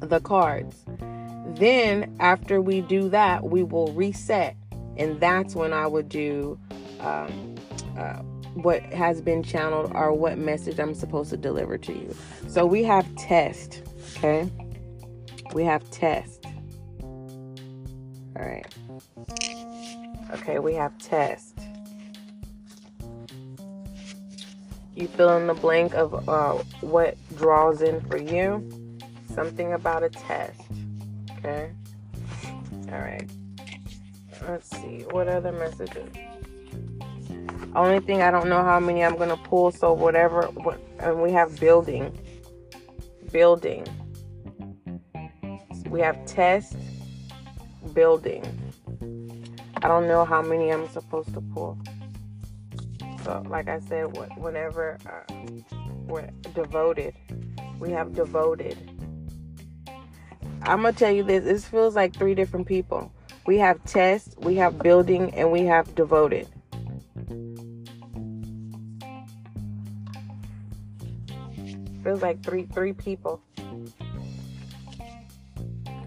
the 0.00 0.20
cards. 0.20 0.84
Then 1.54 2.14
after 2.20 2.60
we 2.60 2.80
do 2.82 3.08
that, 3.08 3.44
we 3.44 3.62
will 3.62 3.92
reset. 3.92 4.56
And 4.96 5.20
that's 5.20 5.54
when 5.54 5.72
I 5.72 5.86
would 5.86 6.08
do 6.08 6.58
um, 7.00 7.54
uh, 7.96 8.22
what 8.54 8.82
has 8.92 9.20
been 9.20 9.42
channeled 9.42 9.92
or 9.94 10.12
what 10.12 10.38
message 10.38 10.78
I'm 10.78 10.94
supposed 10.94 11.30
to 11.30 11.36
deliver 11.36 11.78
to 11.78 11.92
you. 11.92 12.14
So 12.48 12.66
we 12.66 12.82
have 12.84 13.06
test, 13.16 13.82
okay? 14.16 14.50
We 15.54 15.64
have 15.64 15.88
test. 15.90 16.44
All 18.36 18.44
right. 18.44 18.66
Okay, 20.32 20.58
we 20.58 20.74
have 20.74 20.96
test. 20.98 21.47
You 24.98 25.06
fill 25.06 25.36
in 25.36 25.46
the 25.46 25.54
blank 25.54 25.94
of 25.94 26.28
uh, 26.28 26.54
what 26.80 27.16
draws 27.36 27.82
in 27.82 28.00
for 28.00 28.16
you. 28.16 28.68
Something 29.32 29.74
about 29.74 30.02
a 30.02 30.08
test. 30.08 30.60
Okay. 31.38 31.70
All 32.90 32.98
right. 32.98 33.30
Let's 34.48 34.68
see. 34.68 35.04
What 35.12 35.28
other 35.28 35.52
messages? 35.52 36.10
Only 37.76 38.00
thing 38.00 38.22
I 38.22 38.32
don't 38.32 38.48
know 38.48 38.64
how 38.64 38.80
many 38.80 39.04
I'm 39.04 39.16
gonna 39.16 39.36
pull. 39.36 39.70
So 39.70 39.92
whatever. 39.92 40.42
What 40.46 40.80
and 40.98 41.22
we 41.22 41.30
have 41.30 41.60
building. 41.60 42.18
Building. 43.30 43.86
We 45.88 46.00
have 46.00 46.26
test 46.26 46.76
building. 47.94 48.42
I 49.76 49.86
don't 49.86 50.08
know 50.08 50.24
how 50.24 50.42
many 50.42 50.72
I'm 50.72 50.88
supposed 50.88 51.32
to 51.34 51.40
pull. 51.40 51.78
So, 53.28 53.44
like 53.46 53.68
I 53.68 53.78
said, 53.80 54.16
whenever 54.38 54.96
uh, 55.04 55.34
we're 56.06 56.30
devoted, 56.54 57.12
we 57.78 57.90
have 57.90 58.14
devoted. 58.14 58.74
I'm 60.62 60.80
gonna 60.80 60.94
tell 60.94 61.10
you 61.10 61.24
this. 61.24 61.44
This 61.44 61.68
feels 61.68 61.94
like 61.94 62.16
three 62.16 62.34
different 62.34 62.66
people. 62.66 63.12
We 63.46 63.58
have 63.58 63.84
test, 63.84 64.34
we 64.38 64.54
have 64.54 64.78
building, 64.78 65.34
and 65.34 65.52
we 65.52 65.60
have 65.66 65.94
devoted. 65.94 66.48
Feels 72.02 72.22
like 72.22 72.42
three 72.42 72.62
three 72.72 72.94
people 72.94 73.42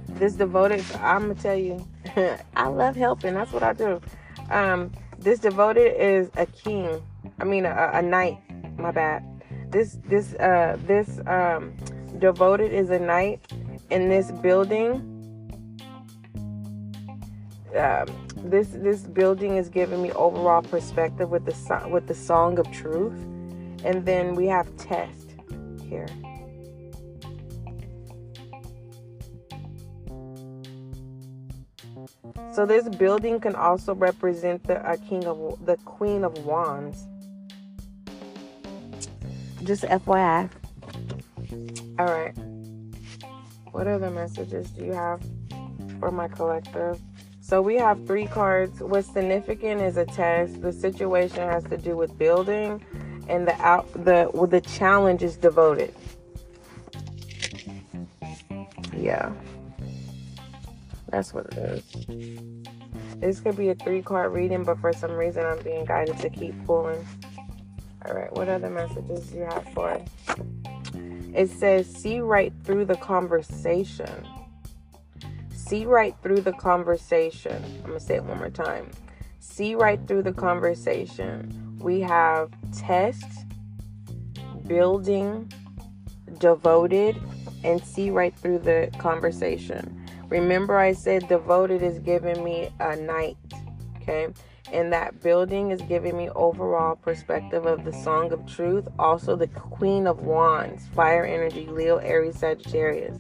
this 0.08 0.34
devoted 0.34 0.84
i'm 1.00 1.22
gonna 1.22 1.36
tell 1.36 1.56
you 1.56 1.84
i 2.56 2.68
love 2.68 2.96
helping 2.96 3.34
that's 3.34 3.52
what 3.52 3.64
i 3.64 3.74
do 3.74 4.00
um 4.52 4.92
this 5.18 5.40
devoted 5.40 5.96
is 6.00 6.30
a 6.36 6.46
king 6.46 7.02
i 7.42 7.44
mean 7.44 7.66
a, 7.66 7.92
a 7.94 8.02
knight 8.02 8.38
my 8.82 8.92
bad. 8.92 9.24
This 9.70 9.98
this 10.08 10.34
uh 10.36 10.78
this 10.86 11.20
um 11.28 11.74
devoted 12.20 12.74
is 12.74 12.90
a 12.90 13.00
night 13.00 13.40
in 13.90 14.10
this 14.10 14.32
building. 14.32 15.08
Um 17.78 18.08
this 18.38 18.70
this 18.70 19.02
building 19.04 19.58
is 19.58 19.70
giving 19.70 20.02
me 20.02 20.12
overall 20.12 20.62
perspective 20.62 21.30
with 21.30 21.46
the 21.46 21.90
with 21.90 22.08
the 22.08 22.16
song 22.16 22.60
of 22.60 22.70
truth. 22.72 23.14
And 23.84 24.06
then 24.06 24.36
we 24.36 24.48
have 24.48 24.68
test 24.78 25.36
here. 25.88 26.08
So 32.52 32.66
this 32.66 32.90
building 32.90 33.40
can 33.40 33.56
also 33.56 33.96
represent 33.96 34.64
the 34.66 34.78
uh, 34.86 34.98
king 35.08 35.26
of 35.26 35.66
the 35.66 35.78
queen 35.78 36.26
of 36.26 36.46
wands. 36.46 37.08
Just 39.64 39.84
FYI. 39.84 40.50
All 42.00 42.06
right. 42.06 42.34
What 43.72 43.88
other 43.88 44.10
messages 44.10 44.70
do 44.72 44.86
you 44.86 44.94
have 44.94 45.22
for 46.00 46.12
my 46.12 46.28
collective? 46.28 47.00
So 47.42 47.62
we 47.62 47.76
have 47.76 48.06
three 48.06 48.28
cards. 48.28 48.82
What's 48.82 49.12
significant 49.12 49.82
is 49.82 49.98
a 49.98 50.06
test. 50.06 50.62
The 50.62 50.72
situation 50.72 51.40
has 51.40 51.64
to 51.66 51.78
do 51.78 51.98
with 51.98 52.18
building, 52.18 52.84
and 53.28 53.48
the 53.48 53.56
out 53.62 53.92
the 53.94 54.30
well, 54.34 54.48
the 54.48 54.62
challenge 54.62 55.24
is 55.24 55.38
devoted. 55.38 55.94
Yeah. 58.96 59.32
That's 61.10 61.34
what 61.34 61.48
it 61.48 61.58
is. 61.58 61.84
This 63.18 63.40
could 63.40 63.58
be 63.58 63.70
a 63.70 63.76
three 63.76 64.02
card 64.02 64.32
reading, 64.32 64.64
but 64.64 64.80
for 64.80 64.94
some 64.94 65.12
reason 65.12 65.46
I'm 65.46 65.62
being 65.62 65.86
guided 65.86 66.18
to 66.20 66.30
keep 66.30 66.56
pulling. 66.66 67.06
All 68.06 68.14
right, 68.16 68.32
what 68.34 68.50
other 68.50 68.70
messages 68.70 69.28
do 69.28 69.38
you 69.38 69.44
have 69.44 69.68
for 69.74 69.92
it? 69.92 70.08
It 71.34 71.50
says, 71.50 71.88
see 71.88 72.20
right 72.20 72.52
through 72.64 72.86
the 72.86 72.96
conversation. 72.96 74.28
See 75.54 75.86
right 75.86 76.16
through 76.22 76.42
the 76.42 76.54
conversation. 76.54 77.64
I'm 77.64 77.82
going 77.82 78.00
to 78.00 78.00
say 78.00 78.16
it 78.16 78.24
one 78.24 78.40
more 78.40 78.50
time. 78.50 78.92
See 79.40 79.76
right 79.76 80.00
through 80.08 80.24
the 80.24 80.34
conversation. 80.34 81.78
We 81.80 82.02
have 82.02 82.52
test, 82.78 83.26
building, 84.68 85.52
devoted, 86.40 87.22
and 87.64 87.82
see 87.84 88.10
right 88.10 88.36
through 88.36 88.60
the 88.60 88.92
conversation. 88.98 90.06
Remember, 90.28 90.78
I 90.78 90.94
said 90.94 91.28
devoted 91.28 91.82
is 91.82 92.00
giving 92.00 92.44
me 92.44 92.70
a 92.80 92.96
night. 92.96 93.38
okay? 93.98 94.28
And 94.72 94.94
that 94.94 95.22
building 95.22 95.72
is 95.72 95.82
giving 95.82 96.18
me 96.18 96.30
overall 96.30 96.96
perspective 96.96 97.66
of 97.66 97.84
the 97.84 97.92
Song 97.92 98.32
of 98.32 98.46
Truth. 98.46 98.88
Also, 98.98 99.36
the 99.36 99.48
Queen 99.48 100.08
of 100.08 100.22
Wands, 100.22 100.88
Fire 100.96 101.26
Energy, 101.26 101.66
Leo, 101.66 101.98
Aries, 101.98 102.40
Sagittarius. 102.40 103.18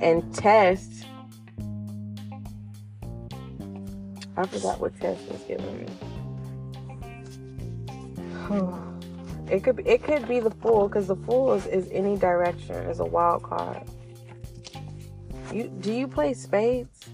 And 0.00 0.34
Test, 0.34 1.04
I 4.36 4.46
forgot 4.46 4.80
what 4.80 4.98
Test 4.98 5.20
was 5.30 5.42
giving 5.42 5.84
me. 5.84 5.86
It 9.50 9.64
could 9.64 9.76
be, 9.76 9.82
it 9.82 10.04
could 10.04 10.28
be 10.28 10.38
the 10.38 10.52
Fool 10.52 10.86
because 10.86 11.08
the 11.08 11.16
Fool 11.16 11.54
is, 11.54 11.66
is 11.66 11.88
any 11.90 12.16
direction. 12.16 12.76
is 12.88 13.00
a 13.00 13.04
wild 13.04 13.42
card. 13.42 13.82
You 15.52 15.64
do 15.80 15.92
you 15.92 16.06
play 16.06 16.34
spades? 16.34 17.08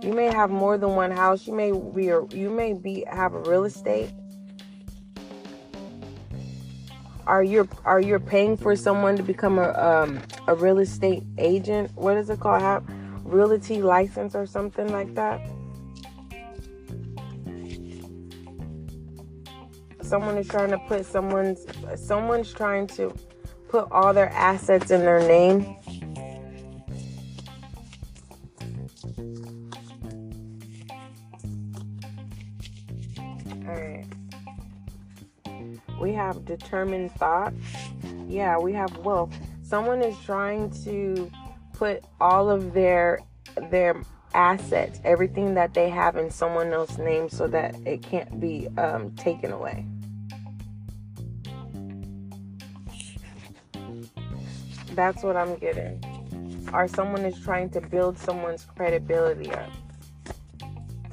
You 0.00 0.12
may 0.12 0.26
have 0.26 0.50
more 0.50 0.78
than 0.78 0.94
one 0.94 1.10
house. 1.10 1.46
You 1.46 1.54
may 1.54 1.70
be 1.70 2.04
you 2.04 2.50
may 2.50 2.72
be 2.72 3.04
have 3.10 3.34
a 3.34 3.40
real 3.40 3.64
estate. 3.64 4.10
Are 7.26 7.42
you 7.42 7.68
are 7.84 8.00
you 8.00 8.18
paying 8.18 8.56
for 8.56 8.74
someone 8.74 9.16
to 9.16 9.22
become 9.22 9.58
a 9.58 9.72
um, 9.72 10.22
a 10.46 10.54
real 10.54 10.78
estate 10.78 11.24
agent? 11.36 11.90
What 11.94 12.16
is 12.16 12.30
it 12.30 12.40
called? 12.40 12.62
Have 12.62 12.84
realty 13.22 13.82
license 13.82 14.34
or 14.34 14.46
something 14.46 14.90
like 14.90 15.14
that? 15.14 15.40
Someone 20.00 20.38
is 20.38 20.48
trying 20.48 20.70
to 20.70 20.78
put 20.88 21.04
someone's 21.04 21.66
someone's 21.96 22.52
trying 22.54 22.86
to 22.88 23.14
put 23.68 23.88
all 23.90 24.14
their 24.14 24.30
assets 24.30 24.90
in 24.90 25.00
their 25.00 25.20
name 25.20 25.76
determined 36.46 37.12
thought. 37.12 37.52
Yeah, 38.26 38.58
we 38.58 38.72
have 38.72 38.96
wealth. 38.98 39.34
Someone 39.62 40.00
is 40.00 40.16
trying 40.24 40.70
to 40.84 41.30
put 41.74 42.02
all 42.20 42.48
of 42.48 42.72
their 42.72 43.20
their 43.70 44.02
assets, 44.34 45.00
everything 45.04 45.54
that 45.54 45.74
they 45.74 45.88
have 45.88 46.16
in 46.16 46.30
someone 46.30 46.72
else's 46.72 46.98
name 46.98 47.28
so 47.28 47.46
that 47.48 47.74
it 47.86 48.02
can't 48.02 48.40
be 48.40 48.68
um, 48.78 49.10
taken 49.16 49.52
away. 49.52 49.86
That's 54.92 55.22
what 55.22 55.36
I'm 55.36 55.56
getting. 55.56 56.02
Or 56.72 56.88
someone 56.88 57.24
is 57.24 57.38
trying 57.40 57.70
to 57.70 57.80
build 57.80 58.18
someone's 58.18 58.64
credibility 58.64 59.50
up. 59.50 59.70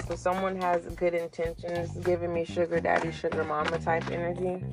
So 0.07 0.15
someone 0.15 0.59
has 0.61 0.85
good 0.95 1.13
intentions, 1.13 1.91
giving 2.05 2.33
me 2.33 2.43
sugar 2.43 2.79
daddy, 2.79 3.11
sugar 3.11 3.43
mama 3.43 3.79
type 3.79 4.09
energy. 4.11 4.63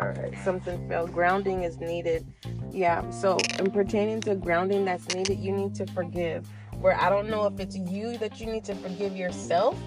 All 0.00 0.08
right, 0.08 0.34
something 0.44 0.88
fell. 0.88 1.06
Grounding 1.06 1.62
is 1.62 1.78
needed. 1.78 2.26
Yeah, 2.70 3.08
so 3.10 3.38
in 3.58 3.70
pertaining 3.70 4.20
to 4.22 4.34
grounding 4.34 4.84
that's 4.84 5.14
needed, 5.14 5.38
you 5.38 5.52
need 5.52 5.74
to 5.76 5.86
forgive. 5.86 6.46
Where 6.80 7.00
I 7.00 7.08
don't 7.08 7.28
know 7.28 7.46
if 7.46 7.58
it's 7.58 7.76
you 7.76 8.18
that 8.18 8.40
you 8.40 8.46
need 8.46 8.64
to 8.64 8.74
forgive 8.74 9.16
yourself, 9.16 9.78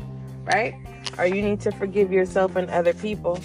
right? 0.45 0.73
Or 1.17 1.25
you 1.25 1.41
need 1.41 1.61
to 1.61 1.71
forgive 1.71 2.11
yourself 2.11 2.55
and 2.55 2.69
other 2.69 2.93
people. 2.93 3.39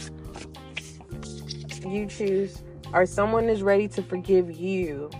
You 1.86 2.06
choose. 2.06 2.62
Or 2.94 3.04
someone 3.04 3.48
is 3.48 3.62
ready 3.62 3.88
to 3.88 4.02
forgive 4.02 4.50
you 4.50 5.10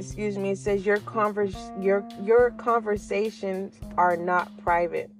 excuse 0.00 0.38
me, 0.38 0.50
it 0.50 0.58
says 0.58 0.86
your 0.86 0.96
converse 1.00 1.56
your 1.78 2.08
your 2.22 2.50
conversations 2.52 3.78
are 3.96 4.16
not 4.16 4.50
private. 4.58 5.10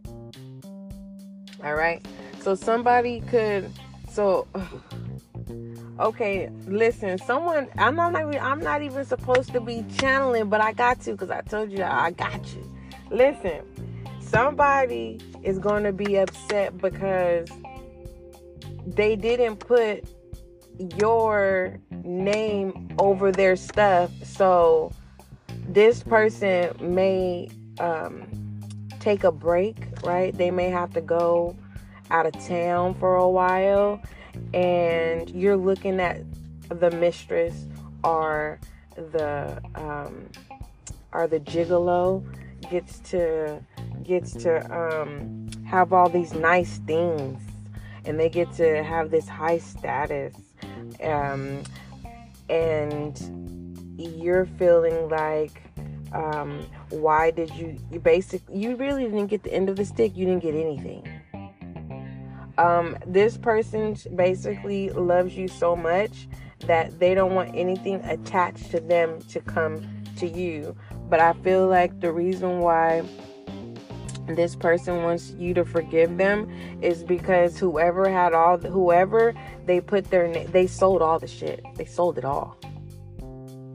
All 1.63 1.75
right. 1.75 2.05
So 2.41 2.55
somebody 2.55 3.21
could 3.21 3.71
so 4.11 4.47
okay, 5.99 6.49
listen, 6.67 7.19
someone 7.19 7.69
I'm 7.79 7.97
not 7.97 8.15
I'm 8.17 8.61
not 8.61 8.83
even 8.83 9.05
supposed 9.05 9.53
to 9.53 9.61
be 9.61 9.85
channeling, 9.99 10.49
but 10.49 10.61
I 10.61 10.73
got 10.73 11.01
to 11.03 11.17
cuz 11.17 11.31
I 11.31 11.41
told 11.43 11.71
you 11.71 11.83
I 11.85 12.11
got 12.11 12.55
you. 12.55 12.69
Listen, 13.11 13.63
somebody 14.21 15.21
is 15.43 15.59
going 15.59 15.85
to 15.85 15.93
be 15.93 16.17
upset 16.17 16.79
because 16.79 17.49
they 18.87 19.17
didn't 19.17 19.57
put 19.57 20.05
your 20.97 21.79
name 22.05 22.89
over 22.99 23.31
their 23.33 23.57
stuff. 23.57 24.11
So 24.25 24.93
this 25.69 26.03
person 26.03 26.73
may 26.81 27.51
um, 27.79 28.23
take 29.01 29.25
a 29.25 29.33
break, 29.33 29.77
right? 30.03 30.37
They 30.37 30.51
may 30.51 30.71
have 30.71 30.93
to 30.95 31.01
go 31.01 31.57
out 32.11 32.27
of 32.27 32.33
town 32.47 32.95
for 32.95 33.17
a 33.17 33.29
while, 33.29 34.01
and 34.55 35.29
you're 35.31 35.57
looking 35.57 36.01
at 36.01 36.23
the 36.69 36.91
mistress 36.93 37.67
or 38.05 38.59
the 38.97 39.61
um, 39.75 40.29
or 41.13 41.27
the 41.27 41.41
gigolo 41.41 42.25
gets 42.71 42.99
to 43.11 43.61
gets 44.03 44.33
to 44.33 44.61
um, 44.73 45.49
have 45.67 45.93
all 45.93 46.09
these 46.09 46.33
nice 46.33 46.79
things, 46.79 47.43
and 48.05 48.19
they 48.19 48.29
get 48.29 48.53
to 48.55 48.83
have 48.83 49.11
this 49.11 49.29
high 49.29 49.59
status 49.59 50.35
um, 51.03 51.63
and 52.49 53.97
you're 53.99 54.47
feeling 54.47 55.09
like 55.09 55.63
um, 56.13 56.67
why 56.91 57.31
did 57.31 57.51
you 57.55 57.79
you 57.91 58.01
basically 58.01 58.57
you 58.57 58.77
really 58.77 59.05
didn't 59.05 59.29
get 59.29 59.43
the 59.43 59.53
end 59.53 59.69
of 59.69 59.77
the 59.77 59.85
stick 59.85 60.17
you 60.17 60.27
didn't 60.27 60.43
get 60.43 60.55
anything 60.55 61.07
um, 62.61 62.97
this 63.07 63.39
person 63.39 63.97
basically 64.15 64.91
loves 64.91 65.35
you 65.35 65.49
so 65.49 65.75
much 65.75 66.29
that 66.67 67.01
they 67.01 67.15
don't 67.15 67.35
want 67.35 67.55
anything 67.55 67.97
attached 68.05 68.71
to 68.73 68.81
them 68.81 69.21
to 69.31 69.41
come 69.41 69.83
to 70.17 70.29
you. 70.29 70.77
But 71.09 71.21
i 71.21 71.33
feel 71.33 71.67
like 71.67 72.01
the 72.01 72.13
reason 72.13 72.61
why 72.61 73.03
this 74.27 74.55
person 74.55 75.03
wants 75.03 75.31
you 75.39 75.55
to 75.55 75.65
forgive 75.65 76.19
them 76.19 76.49
is 76.83 77.03
because 77.03 77.59
whoever 77.59 78.09
had 78.09 78.33
all 78.33 78.59
the, 78.59 78.69
whoever 78.69 79.35
they 79.67 79.81
put 79.81 80.11
their 80.11 80.33
they 80.47 80.67
sold 80.67 81.03
all 81.03 81.19
the 81.19 81.27
shit. 81.27 81.65
They 81.77 81.87
sold 81.87 82.19
it 82.19 82.25
all. 82.25 82.59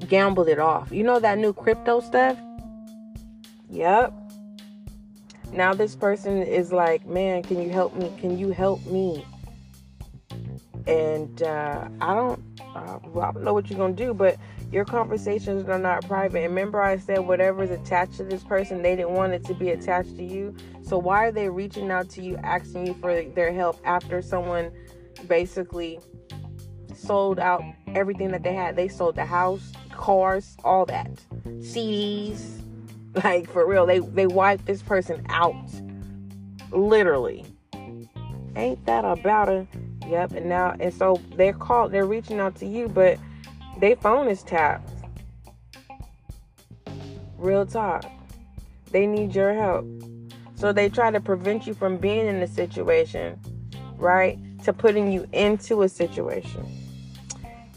Gambled 0.07 0.47
it 0.47 0.59
off. 0.59 0.91
You 0.91 1.03
know 1.03 1.19
that 1.19 1.39
new 1.39 1.53
crypto 1.53 1.99
stuff? 1.99 2.37
Yep 3.69 4.24
now 5.51 5.73
this 5.73 5.95
person 5.95 6.41
is 6.41 6.71
like 6.71 7.05
man 7.05 7.41
can 7.43 7.61
you 7.61 7.69
help 7.69 7.93
me 7.95 8.11
can 8.19 8.37
you 8.37 8.51
help 8.51 8.83
me 8.85 9.25
and 10.87 11.43
uh, 11.43 11.87
i 12.01 12.13
don't 12.13 12.41
uh, 12.75 12.99
well, 13.05 13.25
i 13.25 13.31
don't 13.31 13.43
know 13.43 13.53
what 13.53 13.69
you're 13.69 13.79
gonna 13.79 13.93
do 13.93 14.13
but 14.13 14.37
your 14.71 14.85
conversations 14.85 15.69
are 15.69 15.79
not 15.79 16.05
private. 16.05 16.43
And 16.43 16.53
remember, 16.53 16.81
I 16.81 16.97
said 16.97 17.19
whatever 17.19 17.63
is 17.63 17.71
attached 17.71 18.15
to 18.17 18.23
this 18.23 18.43
person, 18.43 18.81
they 18.81 18.95
didn't 18.95 19.11
want 19.11 19.33
it 19.33 19.43
to 19.45 19.53
be 19.53 19.69
attached 19.69 20.17
to 20.17 20.23
you. 20.23 20.55
So 20.81 20.97
why 20.97 21.27
are 21.27 21.31
they 21.31 21.49
reaching 21.49 21.91
out 21.91 22.09
to 22.11 22.21
you, 22.21 22.37
asking 22.37 22.87
you 22.87 22.93
for 22.95 23.23
their 23.23 23.53
help 23.53 23.79
after 23.85 24.21
someone 24.21 24.71
basically 25.27 25.99
sold 26.93 27.39
out 27.39 27.63
everything 27.95 28.31
that 28.31 28.43
they 28.43 28.53
had? 28.53 28.75
They 28.75 28.87
sold 28.87 29.15
the 29.15 29.25
house, 29.25 29.71
cars, 29.93 30.57
all 30.63 30.85
that, 30.87 31.11
CDs. 31.59 32.64
Like 33.23 33.49
for 33.49 33.65
real, 33.65 33.85
they 33.85 33.99
they 33.99 34.27
wiped 34.27 34.65
this 34.65 34.81
person 34.81 35.25
out, 35.29 35.55
literally. 36.71 37.45
Ain't 38.57 38.85
that 38.85 39.05
about 39.05 39.47
it? 39.47 39.67
Yep. 40.07 40.33
And 40.33 40.49
now, 40.49 40.75
and 40.79 40.93
so 40.93 41.21
they're 41.35 41.53
called. 41.53 41.93
They're 41.93 42.05
reaching 42.05 42.39
out 42.39 42.55
to 42.57 42.65
you, 42.65 42.89
but 42.89 43.17
their 43.79 43.95
phone 43.95 44.27
is 44.27 44.43
tapped. 44.43 44.89
Real 47.37 47.65
talk. 47.65 48.05
They 48.91 49.07
need 49.07 49.33
your 49.33 49.53
help. 49.53 49.85
So 50.55 50.73
they 50.73 50.89
try 50.89 51.11
to 51.11 51.19
prevent 51.19 51.67
you 51.67 51.73
from 51.73 51.97
being 51.97 52.27
in 52.27 52.41
a 52.41 52.47
situation, 52.47 53.39
right? 53.97 54.37
To 54.63 54.73
putting 54.73 55.11
you 55.11 55.25
into 55.31 55.83
a 55.83 55.89
situation. 55.89 56.65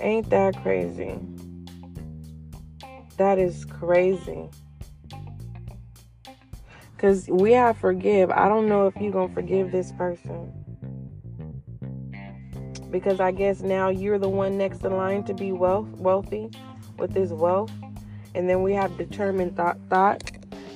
Ain't 0.00 0.30
that 0.30 0.60
crazy? 0.62 1.18
That 3.16 3.38
is 3.38 3.64
crazy. 3.64 4.48
Because 6.98 7.28
we 7.28 7.52
have 7.52 7.78
forgive. 7.78 8.28
I 8.32 8.48
don't 8.48 8.68
know 8.68 8.88
if 8.88 8.96
you're 8.96 9.12
to 9.28 9.32
forgive 9.32 9.70
this 9.70 9.92
person 9.92 10.52
because 12.90 13.20
I 13.20 13.30
guess 13.30 13.60
now 13.60 13.88
you're 13.88 14.18
the 14.18 14.28
one 14.28 14.58
next 14.58 14.82
in 14.84 14.96
line 14.96 15.22
to 15.24 15.34
be 15.34 15.52
wealth 15.52 15.86
wealthy 15.90 16.50
with 16.98 17.14
this 17.14 17.30
wealth. 17.30 17.70
And 18.34 18.50
then 18.50 18.62
we 18.62 18.72
have 18.72 18.98
determined 18.98 19.54
thought 19.54 19.78
thought. 19.88 20.28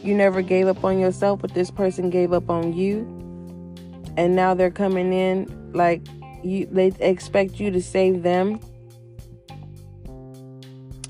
You 0.04 0.14
never 0.14 0.42
gave 0.42 0.68
up 0.68 0.84
on 0.84 1.00
yourself, 1.00 1.40
but 1.40 1.54
this 1.54 1.72
person 1.72 2.08
gave 2.08 2.32
up 2.32 2.48
on 2.48 2.72
you. 2.72 3.00
And 4.16 4.36
now 4.36 4.54
they're 4.54 4.70
coming 4.70 5.12
in 5.12 5.72
like 5.72 6.02
you 6.44 6.66
they 6.66 6.92
expect 7.00 7.58
you 7.58 7.72
to 7.72 7.82
save 7.82 8.22
them. 8.22 8.60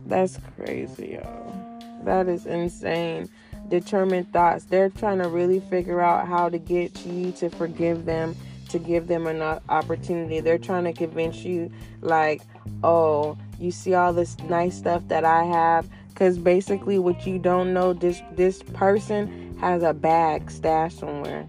That's 0.06 0.38
crazy, 0.56 1.18
y'all. 1.20 2.00
That 2.04 2.28
is 2.28 2.46
insane. 2.46 3.28
Determined 3.72 4.30
thoughts. 4.34 4.66
They're 4.66 4.90
trying 4.90 5.16
to 5.20 5.28
really 5.28 5.58
figure 5.58 6.02
out 6.02 6.28
how 6.28 6.50
to 6.50 6.58
get 6.58 7.06
you 7.06 7.32
to 7.32 7.48
forgive 7.48 8.04
them 8.04 8.36
to 8.68 8.78
give 8.78 9.06
them 9.06 9.26
an 9.26 9.40
opportunity. 9.70 10.40
They're 10.40 10.58
trying 10.58 10.84
to 10.84 10.92
convince 10.92 11.38
you, 11.38 11.70
like, 12.02 12.42
oh, 12.84 13.38
you 13.58 13.70
see 13.70 13.94
all 13.94 14.12
this 14.12 14.36
nice 14.40 14.76
stuff 14.76 15.08
that 15.08 15.24
I 15.24 15.44
have. 15.44 15.88
Because 16.08 16.36
basically, 16.36 16.98
what 16.98 17.26
you 17.26 17.38
don't 17.38 17.72
know, 17.72 17.94
this 17.94 18.20
this 18.32 18.62
person 18.62 19.56
has 19.58 19.82
a 19.82 19.94
bag 19.94 20.50
stashed 20.50 20.98
somewhere, 20.98 21.48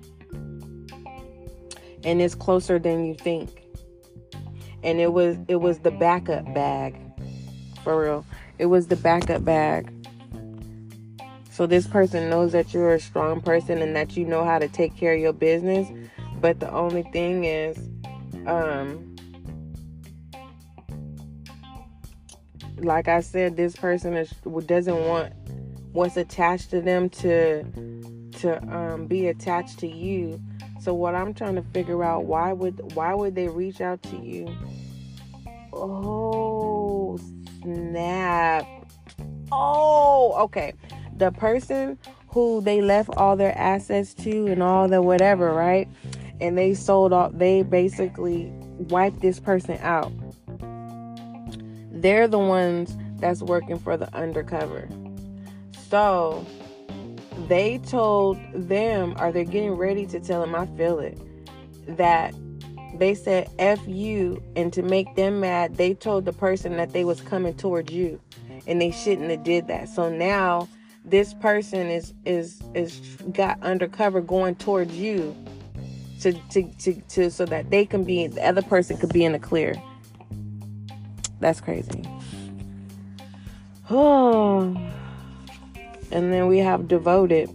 and 2.06 2.22
it's 2.22 2.36
closer 2.36 2.80
than 2.80 3.06
you 3.06 3.16
think. 3.16 3.50
And 4.82 5.02
it 5.02 5.12
was 5.12 5.36
it 5.50 5.58
was 5.58 5.80
the 5.80 5.92
backup 5.92 6.46
bag, 6.54 6.96
for 7.84 8.02
real. 8.02 8.26
It 8.60 8.68
was 8.68 8.88
the 8.88 8.96
backup 8.96 9.44
bag. 9.44 9.92
So 11.54 11.68
this 11.68 11.88
person 11.88 12.30
knows 12.30 12.52
that 12.52 12.74
you're 12.74 12.94
a 12.94 13.00
strong 13.00 13.39
person 13.39 13.82
and 13.82 13.96
that 13.96 14.18
you 14.18 14.26
know 14.26 14.44
how 14.44 14.60
to 14.60 14.68
take 14.68 14.98
care 14.98 15.13
of 15.13 15.20
your 15.20 15.34
business 15.34 15.88
but 16.44 16.60
the 16.60 16.70
only 16.74 17.04
thing 17.04 17.46
is, 17.46 17.78
um, 18.48 19.16
like 22.80 23.08
I 23.08 23.22
said, 23.22 23.56
this 23.56 23.78
person 23.78 24.13
is 24.13 24.30
doesn't 24.66 25.08
want 25.08 25.32
what's 25.94 26.18
attached 26.18 26.70
to 26.72 26.82
them 26.82 27.10
to 27.12 27.63
to 28.42 28.62
um, 28.76 29.08
be 29.08 29.28
attached 29.28 29.80
to 29.80 29.88
you. 29.88 30.38
So 30.82 30.94
what 30.94 31.16
I'm 31.16 31.34
trying 31.34 31.56
to 31.56 31.62
figure 31.62 32.04
out 32.04 32.26
why 32.26 32.52
would 32.52 32.94
why 32.94 33.13
would 33.13 33.36
they 33.36 33.48
reach 33.48 33.80
out 33.80 34.04
to 34.04 34.18
you? 34.18 34.54
Oh 35.72 37.18
snap! 37.62 38.68
Oh 39.50 40.36
okay. 40.39 40.74
The 41.17 41.32
person 41.32 41.97
who 42.28 42.62
they 42.62 42.82
left 42.82 43.10
all 43.15 43.36
their 43.36 43.58
assets 43.58 44.13
to 44.15 44.47
and 44.47 44.63
all 44.63 44.88
the 44.88 45.02
whatever, 45.02 45.54
right? 45.54 45.88
and 46.43 46.58
they 46.58 46.73
sold 46.73 47.13
off 47.13 47.32
they 47.34 47.63
basically 47.63 48.52
wiped 48.89 49.21
this 49.21 49.39
person 49.39 49.78
out. 49.82 50.12
They're 51.91 52.28
the 52.28 52.39
ones 52.39 52.97
that's 53.15 53.41
working 53.41 53.80
for 53.80 53.95
the 53.95 54.13
undercover. 54.13 54.89
So 55.89 56.45
they 57.47 57.78
told 57.78 58.38
them 58.54 59.15
or 59.19 59.32
they're 59.32 59.45
getting 59.45 59.71
ready 59.71 60.06
to 60.08 60.19
tell 60.19 60.41
them? 60.41 60.54
I 60.54 60.65
feel 60.78 60.99
it. 60.99 61.17
That 61.88 62.34
they 62.97 63.15
said 63.15 63.49
F 63.58 63.80
you, 63.88 64.43
and 64.56 64.71
to 64.73 64.82
make 64.82 65.15
them 65.15 65.39
mad, 65.39 65.78
they 65.78 65.93
told 65.93 66.26
the 66.26 66.34
person 66.34 66.78
that 66.78 66.91
they 66.91 67.06
was 67.06 67.21
coming 67.21 67.54
towards 67.54 67.91
you, 67.91 68.19
and 68.67 68.82
they 68.82 68.91
shouldn't 68.91 69.32
have 69.32 69.43
did 69.43 69.67
that. 69.67 69.89
So 69.89 70.10
now 70.10 70.67
this 71.06 71.34
person 71.34 71.88
is 71.88 72.13
is 72.26 72.62
is 72.74 73.00
got 73.32 73.62
undercover 73.62 74.22
going 74.22 74.56
towards 74.56 74.96
you, 74.96 75.36
to 76.22 76.34
to 76.50 76.63
to, 76.80 76.94
to 76.94 77.30
so 77.30 77.46
that 77.46 77.70
they 77.70 77.86
can 77.86 78.04
be 78.04 78.28
the 78.28 78.46
other 78.46 78.62
person 78.62 78.98
could 78.98 79.12
be 79.12 79.26
in 79.26 79.34
the 79.34 79.39
clear. 79.39 79.76
That's 81.39 81.60
crazy. 81.60 82.04
Oh, 83.89 84.62
and 86.12 86.34
then 86.34 86.48
we 86.48 86.60
have 86.60 86.88
devoted. 86.88 87.50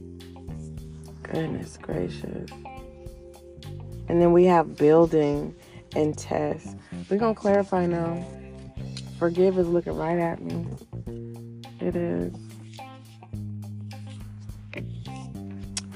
Goodness 1.22 1.78
gracious. 1.80 2.50
And 4.08 4.22
then 4.22 4.32
we 4.32 4.44
have 4.44 4.76
building 4.76 5.54
and 5.94 6.16
test. 6.16 6.76
We're 7.10 7.18
to 7.18 7.34
clarify 7.34 7.86
now. 7.86 8.26
Forgive 9.18 9.58
is 9.58 9.68
looking 9.68 9.94
right 9.94 10.18
at 10.18 10.40
me. 10.40 10.66
It 11.80 11.96
is. 11.96 12.32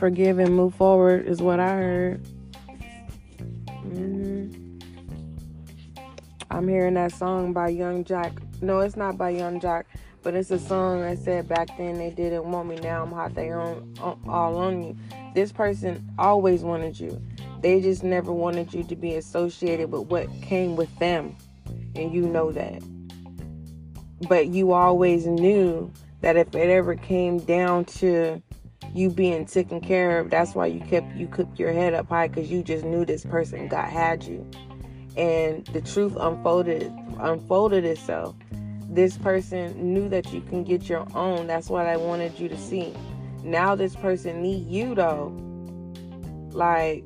Forgive 0.03 0.41
and 0.41 0.57
move 0.57 0.75
forward 0.75 1.29
is 1.29 1.41
what 1.41 1.61
I 1.61 1.75
heard. 1.75 2.27
Mm-hmm. 3.69 4.81
I'm 6.51 6.67
hearing 6.67 6.95
that 6.95 7.13
song 7.13 7.53
by 7.53 7.69
Young 7.69 8.03
Joc. 8.03 8.37
No, 8.61 8.81
it's 8.81 8.97
not 8.97 9.17
by 9.17 9.31
Young 9.31 9.61
Joc, 9.61 9.85
but 10.25 10.35
it's 10.35 10.51
a 10.51 10.59
song 10.59 11.05
I 11.05 11.15
said 11.15 11.47
back 11.47 11.69
then 11.79 11.99
they 11.99 12.11
didn't 12.11 12.51
want 12.51 12.69
me. 12.69 12.81
Now 12.81 13.05
I'm 13.05 13.13
hot. 13.13 13.37
They 13.37 13.53
on 13.53 13.95
all 14.01 14.57
on 14.57 14.83
you. 14.83 14.97
This 15.37 15.53
person 15.53 16.05
always 16.19 16.63
wanted 16.63 16.99
you. 16.99 17.23
They 17.61 17.81
just 17.81 18.03
never 18.03 18.33
wanted 18.33 18.75
you 18.75 18.83
to 18.83 18.97
be 18.97 19.15
associated 19.15 19.93
with 19.93 20.09
what 20.09 20.27
came 20.43 20.75
with 20.75 20.99
them. 20.99 21.37
And 21.95 22.13
you 22.13 22.23
know 22.23 22.51
that. 22.51 22.83
But 24.29 24.49
you 24.49 24.73
always 24.73 25.27
knew 25.29 25.93
that 26.23 26.37
if 26.37 26.53
it 26.57 26.71
ever 26.71 26.97
came 26.97 27.39
down 27.39 27.85
to 27.85 28.43
you 28.95 29.11
being 29.11 29.47
taken 29.47 29.81
care 29.81 30.19
of, 30.19 30.31
that's 30.31 30.55
why 30.55 30.67
you 30.67 30.81
kept 30.81 31.15
you 31.17 31.27
kept 31.27 31.59
your 31.59 31.73
head 31.73 31.95
up 31.95 32.09
high 32.09 32.29
because 32.29 32.51
you 32.51 32.63
just 32.63 32.85
knew 32.85 33.05
this 33.05 33.25
person 33.25 33.69
God 33.69 33.89
had 33.89 34.25
you. 34.25 34.49
And 35.17 35.67
the 35.69 35.81
truth 35.81 36.17
unfolded 36.19 36.93
unfolded 37.19 37.85
itself. 37.85 38.35
This 38.89 39.17
person 39.17 39.95
knew 39.95 40.09
that 40.11 40.33
you 40.33 40.43
can 40.43 40.65
get 40.65 40.89
your 40.89 41.07
own. 41.15 41.47
That's 41.47 41.69
what 41.69 41.87
I 41.87 41.97
wanted 41.97 42.39
you 42.39 42.49
to 42.49 42.59
see. 42.59 42.95
Now 43.43 43.75
this 43.75 43.97
person 43.97 44.43
need 44.43 44.67
you 44.69 44.95
though. 44.95 45.35
Like 46.51 47.05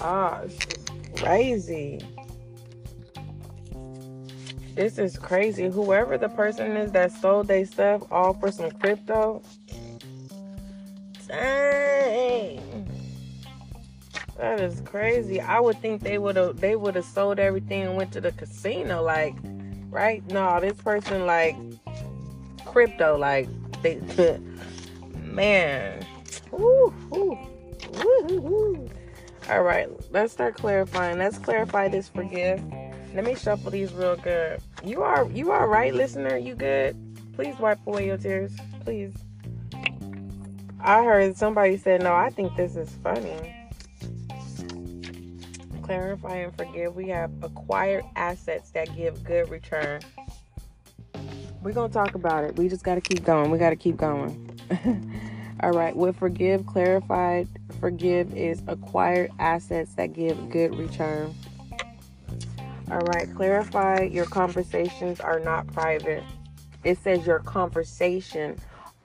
Ah, 0.00 0.40
crazy. 1.16 2.00
This 4.74 4.98
is 4.98 5.18
crazy. 5.18 5.68
Whoever 5.68 6.16
the 6.16 6.30
person 6.30 6.74
is 6.76 6.92
that 6.92 7.12
sold 7.12 7.48
their 7.48 7.66
stuff 7.66 8.02
all 8.10 8.32
for 8.32 8.50
some 8.50 8.70
crypto. 8.70 9.42
Dang. 11.30 12.88
That 14.36 14.58
is 14.60 14.80
crazy. 14.80 15.40
I 15.40 15.60
would 15.60 15.80
think 15.80 16.02
they 16.02 16.18
would 16.18 16.34
have 16.34 16.60
they 16.60 16.74
would 16.74 16.96
have 16.96 17.04
sold 17.04 17.38
everything 17.38 17.82
and 17.82 17.96
went 17.96 18.12
to 18.12 18.20
the 18.20 18.32
casino. 18.32 19.02
Like, 19.02 19.36
right? 19.90 20.26
No, 20.30 20.58
this 20.60 20.80
person 20.80 21.26
like 21.26 21.56
crypto. 22.64 23.16
Like 23.16 23.48
they 23.82 24.00
man. 25.22 26.04
Woo, 26.50 26.92
woo. 27.10 27.38
All 29.48 29.62
right, 29.62 29.88
let's 30.10 30.32
start 30.32 30.56
clarifying. 30.56 31.18
Let's 31.18 31.38
clarify 31.38 31.88
this 31.88 32.08
forgive. 32.08 32.60
Let 33.14 33.24
me 33.24 33.36
shuffle 33.36 33.70
these 33.70 33.92
real 33.92 34.16
good. 34.16 34.60
You 34.84 35.02
are 35.02 35.28
you 35.30 35.52
are 35.52 35.68
right, 35.68 35.94
listener. 35.94 36.36
You 36.36 36.56
good? 36.56 36.96
Please 37.34 37.56
wipe 37.58 37.78
away 37.86 38.06
your 38.06 38.16
tears, 38.16 38.52
please. 38.84 39.12
I 40.82 41.04
heard 41.04 41.36
somebody 41.36 41.76
said, 41.76 42.02
"No, 42.02 42.14
I 42.14 42.30
think 42.30 42.56
this 42.56 42.76
is 42.76 42.90
funny." 43.02 43.54
Clarify 45.82 46.36
and 46.36 46.56
forgive. 46.56 46.94
We 46.94 47.08
have 47.08 47.30
acquired 47.42 48.04
assets 48.16 48.70
that 48.70 48.94
give 48.96 49.22
good 49.24 49.48
return. 49.50 50.00
We're 51.62 51.72
gonna 51.72 51.92
talk 51.92 52.14
about 52.14 52.44
it. 52.44 52.56
We 52.56 52.68
just 52.68 52.84
gotta 52.84 53.00
keep 53.00 53.24
going. 53.24 53.50
We 53.50 53.58
gotta 53.58 53.76
keep 53.76 53.96
going. 53.96 54.58
All 55.62 55.72
right. 55.72 55.94
With 55.94 56.16
forgive, 56.16 56.64
clarified 56.66 57.48
forgive 57.80 58.34
is 58.34 58.62
acquired 58.66 59.30
assets 59.38 59.94
that 59.94 60.12
give 60.12 60.50
good 60.50 60.76
return. 60.76 61.34
All 62.90 62.98
right, 62.98 63.32
clarify 63.36 64.02
your 64.02 64.26
conversations 64.26 65.20
are 65.20 65.38
not 65.38 65.66
private. 65.68 66.24
It 66.82 66.98
says 66.98 67.24
your 67.24 67.38
conversation 67.38 68.58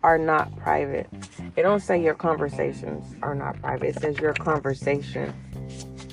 are 0.05 0.19
not 0.19 0.55
private. 0.57 1.09
It 1.55 1.63
don't 1.63 1.79
say 1.79 1.99
your 1.99 2.13
conversations 2.13 3.15
are 3.23 3.33
not 3.33 3.59
private. 3.59 3.87
It 3.87 3.99
says 3.99 4.19
your 4.19 4.35
conversation 4.35 5.33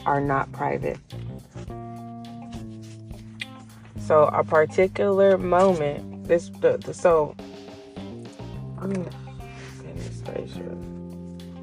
are 0.06 0.18
not 0.18 0.50
private. 0.50 0.98
So 3.98 4.24
a 4.32 4.42
particular 4.42 5.36
moment, 5.36 6.26
this 6.26 6.48
the, 6.60 6.78
the 6.78 6.94
so 6.94 7.36
oh, 8.80 8.86
goodness 8.86 10.22
gracious. 10.24 10.78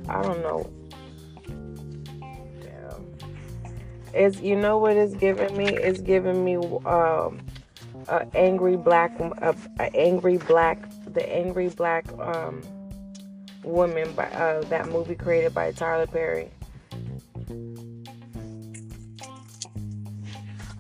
I 0.07 0.21
don't 0.21 0.41
know 0.43 0.69
Damn, 2.61 3.07
It's 4.13 4.39
you 4.39 4.55
know 4.55 4.77
what 4.77 4.97
it's 4.97 5.15
giving 5.15 5.57
me? 5.57 5.65
It's 5.65 5.99
giving 5.99 6.45
me 6.45 6.57
um 6.85 7.39
a 8.07 8.27
angry 8.35 8.77
black 8.77 9.19
a, 9.19 9.55
a 9.79 9.95
angry 9.97 10.37
black 10.37 10.77
the 11.13 11.27
angry 11.31 11.69
black 11.69 12.05
um 12.19 12.61
woman 13.63 14.11
by 14.13 14.25
uh, 14.31 14.61
that 14.63 14.87
movie 14.89 15.15
created 15.15 15.53
by 15.53 15.71
Tyler 15.71 16.07
Perry. 16.07 16.49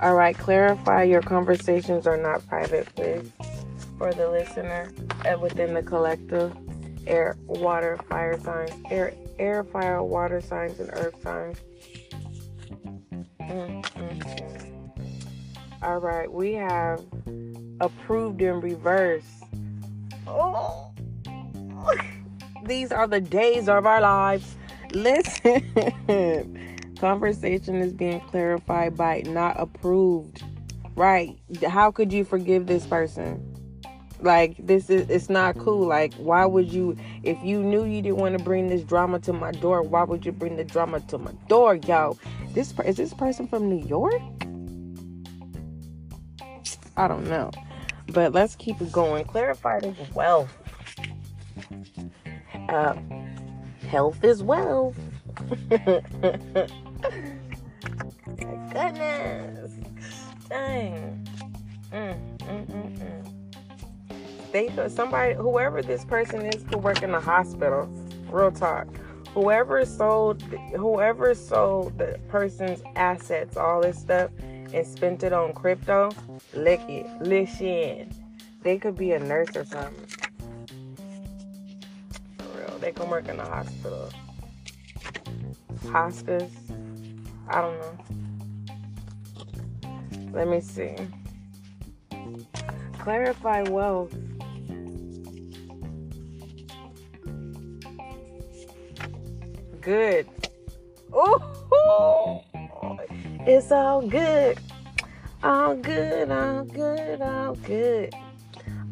All 0.01 0.15
right, 0.15 0.37
clarify 0.37 1.03
your 1.03 1.21
conversations 1.21 2.07
are 2.07 2.15
not 2.15 2.47
private, 2.47 2.87
please, 2.95 3.29
for 3.97 4.13
the 4.13 4.29
listener 4.29 4.93
and 5.25 5.41
within 5.41 5.73
the 5.73 5.83
collective 5.83 6.55
air, 7.05 7.35
water, 7.47 7.99
fire 8.09 8.39
signs, 8.39 8.71
air, 8.89 9.13
air, 9.39 9.65
fire, 9.65 10.01
water 10.01 10.39
signs, 10.39 10.79
and 10.79 10.89
earth 10.93 11.21
signs. 11.21 11.57
Mm-hmm. 13.41 14.79
All 15.83 15.99
right, 15.99 16.31
we 16.31 16.53
have 16.53 17.03
approved 17.81 18.41
in 18.41 18.61
reverse. 18.61 19.25
Oh, 20.29 20.91
these 22.65 22.91
are 22.91 23.07
the 23.07 23.19
days 23.19 23.67
of 23.67 23.85
our 23.85 24.01
lives. 24.01 24.55
Listen, 24.91 26.93
conversation 26.99 27.75
is 27.75 27.93
being 27.93 28.19
clarified 28.21 28.95
by 28.95 29.23
not 29.25 29.59
approved. 29.59 30.43
Right? 30.95 31.39
How 31.67 31.91
could 31.91 32.11
you 32.11 32.25
forgive 32.25 32.67
this 32.67 32.85
person? 32.85 33.45
Like 34.21 34.55
this 34.59 34.89
is 34.89 35.09
it's 35.09 35.29
not 35.29 35.57
cool. 35.57 35.87
Like 35.87 36.13
why 36.15 36.45
would 36.45 36.71
you 36.71 36.97
if 37.23 37.41
you 37.43 37.63
knew 37.63 37.85
you 37.85 38.01
didn't 38.01 38.17
want 38.17 38.37
to 38.37 38.43
bring 38.43 38.67
this 38.67 38.83
drama 38.83 39.19
to 39.21 39.33
my 39.33 39.51
door, 39.51 39.81
why 39.81 40.03
would 40.03 40.25
you 40.25 40.31
bring 40.31 40.57
the 40.57 40.65
drama 40.65 40.99
to 41.01 41.17
my 41.17 41.31
door, 41.47 41.75
yo? 41.75 42.17
This 42.53 42.73
is 42.85 42.97
this 42.97 43.13
person 43.13 43.47
from 43.47 43.69
New 43.69 43.85
York? 43.87 44.21
I 46.97 47.07
don't 47.07 47.29
know. 47.29 47.51
But 48.13 48.33
let's 48.33 48.55
keep 48.55 48.81
it 48.81 48.91
going. 48.91 49.25
Clarified 49.25 49.85
as 49.85 49.95
wealth. 50.13 50.55
Uh, 52.69 52.95
health 53.87 54.23
is 54.23 54.43
wealth. 54.43 54.95
My 55.69 55.77
goodness. 58.71 59.73
Dang. 60.49 61.27
Mm, 61.91 62.37
mm, 62.39 62.65
mm, 62.67 62.99
mm 62.99 63.19
they 64.51 64.69
somebody 64.89 65.35
whoever 65.35 65.81
this 65.81 66.03
person 66.05 66.45
is 66.45 66.63
could 66.63 66.83
work 66.83 67.03
in 67.03 67.11
the 67.11 67.19
hospital. 67.19 67.87
Real 68.31 68.51
talk. 68.51 68.87
Whoever 69.33 69.85
sold 69.85 70.41
whoever 70.75 71.35
sold 71.35 71.97
the 71.97 72.19
person's 72.29 72.81
assets, 72.95 73.57
all 73.57 73.81
this 73.81 73.99
stuff, 73.99 74.31
and 74.73 74.85
spent 74.85 75.23
it 75.23 75.33
on 75.33 75.53
crypto, 75.53 76.11
lick 76.53 76.81
it. 76.87 77.07
Listen. 77.21 78.13
They 78.61 78.77
could 78.77 78.97
be 78.97 79.13
a 79.13 79.19
nurse 79.19 79.55
or 79.55 79.65
something. 79.65 80.07
For 82.37 82.59
real. 82.59 82.77
They 82.79 82.91
can 82.91 83.09
work 83.09 83.27
in 83.29 83.37
the 83.37 83.45
hospital. 83.45 84.09
hospice. 85.91 86.51
I 87.47 87.61
don't 87.61 87.79
know. 87.79 87.97
Let 90.33 90.47
me 90.47 90.61
see. 90.61 90.95
Clarify 92.99 93.63
wealth. 93.63 94.13
Good. 99.81 100.27
Ooh, 101.15 102.41
it's 103.49 103.71
all 103.71 104.01
good. 104.07 104.59
All 105.41 105.75
good, 105.75 106.29
all 106.29 106.63
good, 106.65 107.21
all 107.21 107.55
good. 107.55 108.13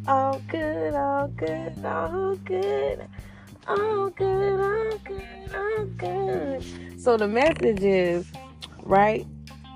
All 0.07 0.41
good, 0.47 0.93
all 0.95 1.27
good, 1.27 1.85
all 1.85 2.35
good. 2.37 3.07
All 3.67 4.09
good, 4.09 4.59
all 4.59 4.97
good, 4.99 5.55
all 5.55 5.85
good. 5.97 6.63
So 6.99 7.17
the 7.17 7.27
message 7.27 7.83
is, 7.83 8.31
right? 8.83 9.27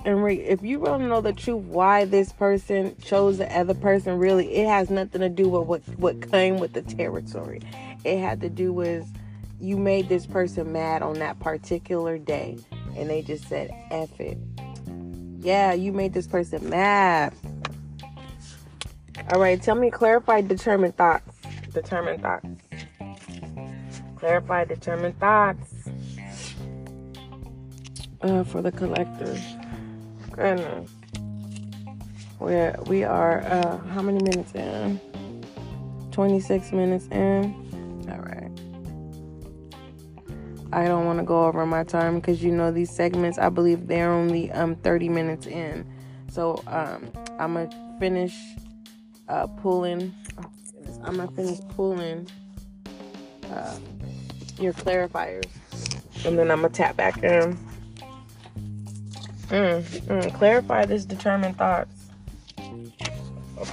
And 0.04 0.24
re- 0.24 0.40
if 0.40 0.64
you 0.64 0.80
want 0.80 1.04
to 1.04 1.08
know 1.08 1.22
the 1.22 1.34
truth, 1.34 1.64
why 1.66 2.06
this 2.06 2.32
person 2.32 2.96
chose 3.04 3.38
the 3.38 3.56
other 3.56 3.76
person, 3.76 4.18
really, 4.18 4.56
it 4.56 4.68
has 4.68 4.90
nothing 4.90 5.22
to 5.22 5.30
do 5.30 5.48
with 5.48 5.68
what, 5.68 5.82
what 6.00 6.32
came 6.32 6.58
with 6.58 6.74
the 6.74 6.82
territory. 6.82 7.62
It 8.04 8.20
had 8.20 8.42
to 8.42 8.50
do 8.50 8.74
with 8.74 9.06
you 9.60 9.78
made 9.78 10.10
this 10.10 10.26
person 10.26 10.72
mad 10.72 11.04
on 11.04 11.20
that 11.20 11.40
particular 11.40 12.18
day 12.18 12.58
and 12.96 13.10
they 13.10 13.22
just 13.22 13.48
said 13.48 13.70
F 13.92 14.20
it. 14.20 14.38
Yeah, 15.42 15.74
you 15.74 15.92
made 15.92 16.14
this 16.14 16.28
person 16.28 16.70
mad. 16.70 17.34
All 19.32 19.40
right, 19.40 19.62
tell 19.62 19.76
me 19.76 19.90
clarify 19.90 20.42
determined 20.42 20.96
thoughts. 20.96 21.38
Determined 21.74 22.22
thoughts. 22.22 22.46
Clarify 24.18 24.66
determined 24.66 25.20
thoughts. 25.20 25.74
Uh, 28.22 28.44
for 28.44 28.62
the 28.62 28.72
collective. 28.72 29.42
Goodness. 30.32 30.92
We're, 32.40 32.76
we 32.88 33.04
are, 33.04 33.42
uh, 33.42 33.78
how 33.90 34.02
many 34.02 34.22
minutes 34.24 34.54
in? 34.54 35.00
26 36.12 36.72
minutes 36.72 37.08
in. 37.12 38.08
All 38.12 38.20
right. 38.20 38.41
I 40.74 40.88
don't 40.88 41.06
want 41.06 41.20
to 41.20 41.26
go 41.26 41.46
over 41.46 41.66
my 41.66 41.84
time 41.84 42.16
because 42.20 42.44
you 42.44 42.52
know 42.52 42.72
these 42.72 42.92
segments. 42.92 43.38
I 43.38 43.50
believe 43.50 43.88
they're 43.88 44.12
only 44.12 44.52
um 44.52 44.76
30 44.76 45.10
minutes 45.10 45.46
in, 45.46 45.86
so 46.30 46.64
um 46.68 47.12
I'm 47.40 47.54
gonna 47.54 47.98
finish 48.00 48.38
uh 49.28 49.48
pulling. 49.48 50.14
Oh, 50.38 50.50
I'm 51.04 51.18
gonna 51.18 51.32
finish 51.32 51.60
pulling 51.76 52.28
uh, 53.52 53.78
your 54.60 54.74
clarifiers, 54.74 55.50
and 56.26 56.38
then 56.38 56.52
I'm 56.52 56.62
gonna 56.62 56.74
tap 56.74 56.96
back 56.96 57.22
in. 57.24 57.58
Mm, 59.50 59.84
mm, 59.84 60.34
clarify 60.36 60.86
this 60.86 61.04
determined 61.04 61.58
thoughts 61.58 62.06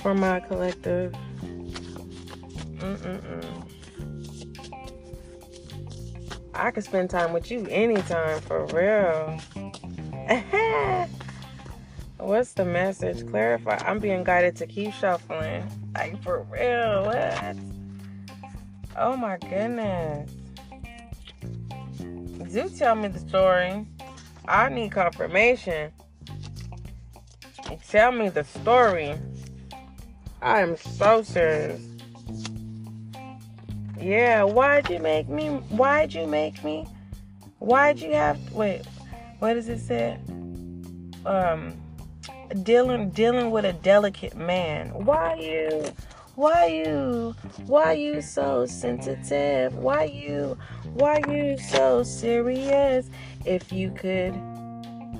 for 0.03 0.15
my 0.15 0.41
collective. 0.41 1.15
Mm-mm-mm. 2.79 3.68
I 6.59 6.73
could 6.73 6.83
spend 6.83 7.09
time 7.09 7.33
with 7.33 7.53
you 7.53 7.64
anytime 7.71 8.40
for 8.40 8.66
real. 8.66 9.38
What's 12.18 12.53
the 12.55 12.64
message? 12.64 13.25
Clarify. 13.29 13.79
I'm 13.87 14.01
being 14.01 14.25
guided 14.25 14.57
to 14.57 14.66
keep 14.66 14.92
shuffling. 14.92 15.64
Like 15.94 16.21
for 16.25 16.42
real. 16.51 17.05
What? 17.05 17.57
Oh 18.97 19.16
my 19.16 19.38
goodness. 19.38 20.29
Do 22.53 22.68
tell 22.77 22.97
me 22.97 23.07
the 23.07 23.21
story. 23.21 23.87
I 24.49 24.68
need 24.68 24.90
confirmation. 24.90 25.92
Tell 27.88 28.11
me 28.11 28.31
the 28.31 28.42
story. 28.42 29.14
I 30.42 30.61
am 30.61 30.77
so 30.77 31.23
serious. 31.23 31.81
Yeah, 34.01 34.45
why'd 34.45 34.89
you 34.89 34.99
make 35.01 35.29
me? 35.29 35.49
Why'd 35.49 36.15
you 36.15 36.27
make 36.27 36.63
me? 36.63 36.87
Why'd 37.59 38.01
you 38.01 38.13
have 38.13 38.39
wait? 38.53 38.87
What 39.41 39.55
does 39.55 39.69
it 39.69 39.81
say? 39.81 40.19
Um, 41.27 41.75
dealing 42.63 43.11
dealing 43.11 43.51
with 43.51 43.65
a 43.65 43.73
delicate 43.73 44.37
man. 44.37 44.91
Why 45.05 45.35
you? 45.35 45.85
Why 46.37 46.67
you? 46.67 47.35
Why 47.67 47.93
you 47.93 48.23
so 48.23 48.65
sensitive? 48.67 49.75
Why 49.75 50.05
you? 50.05 50.57
Why 50.95 51.21
you 51.29 51.59
so 51.59 52.05
serious? 52.05 53.11
If 53.45 53.73
you 53.73 53.91
could 53.91 54.35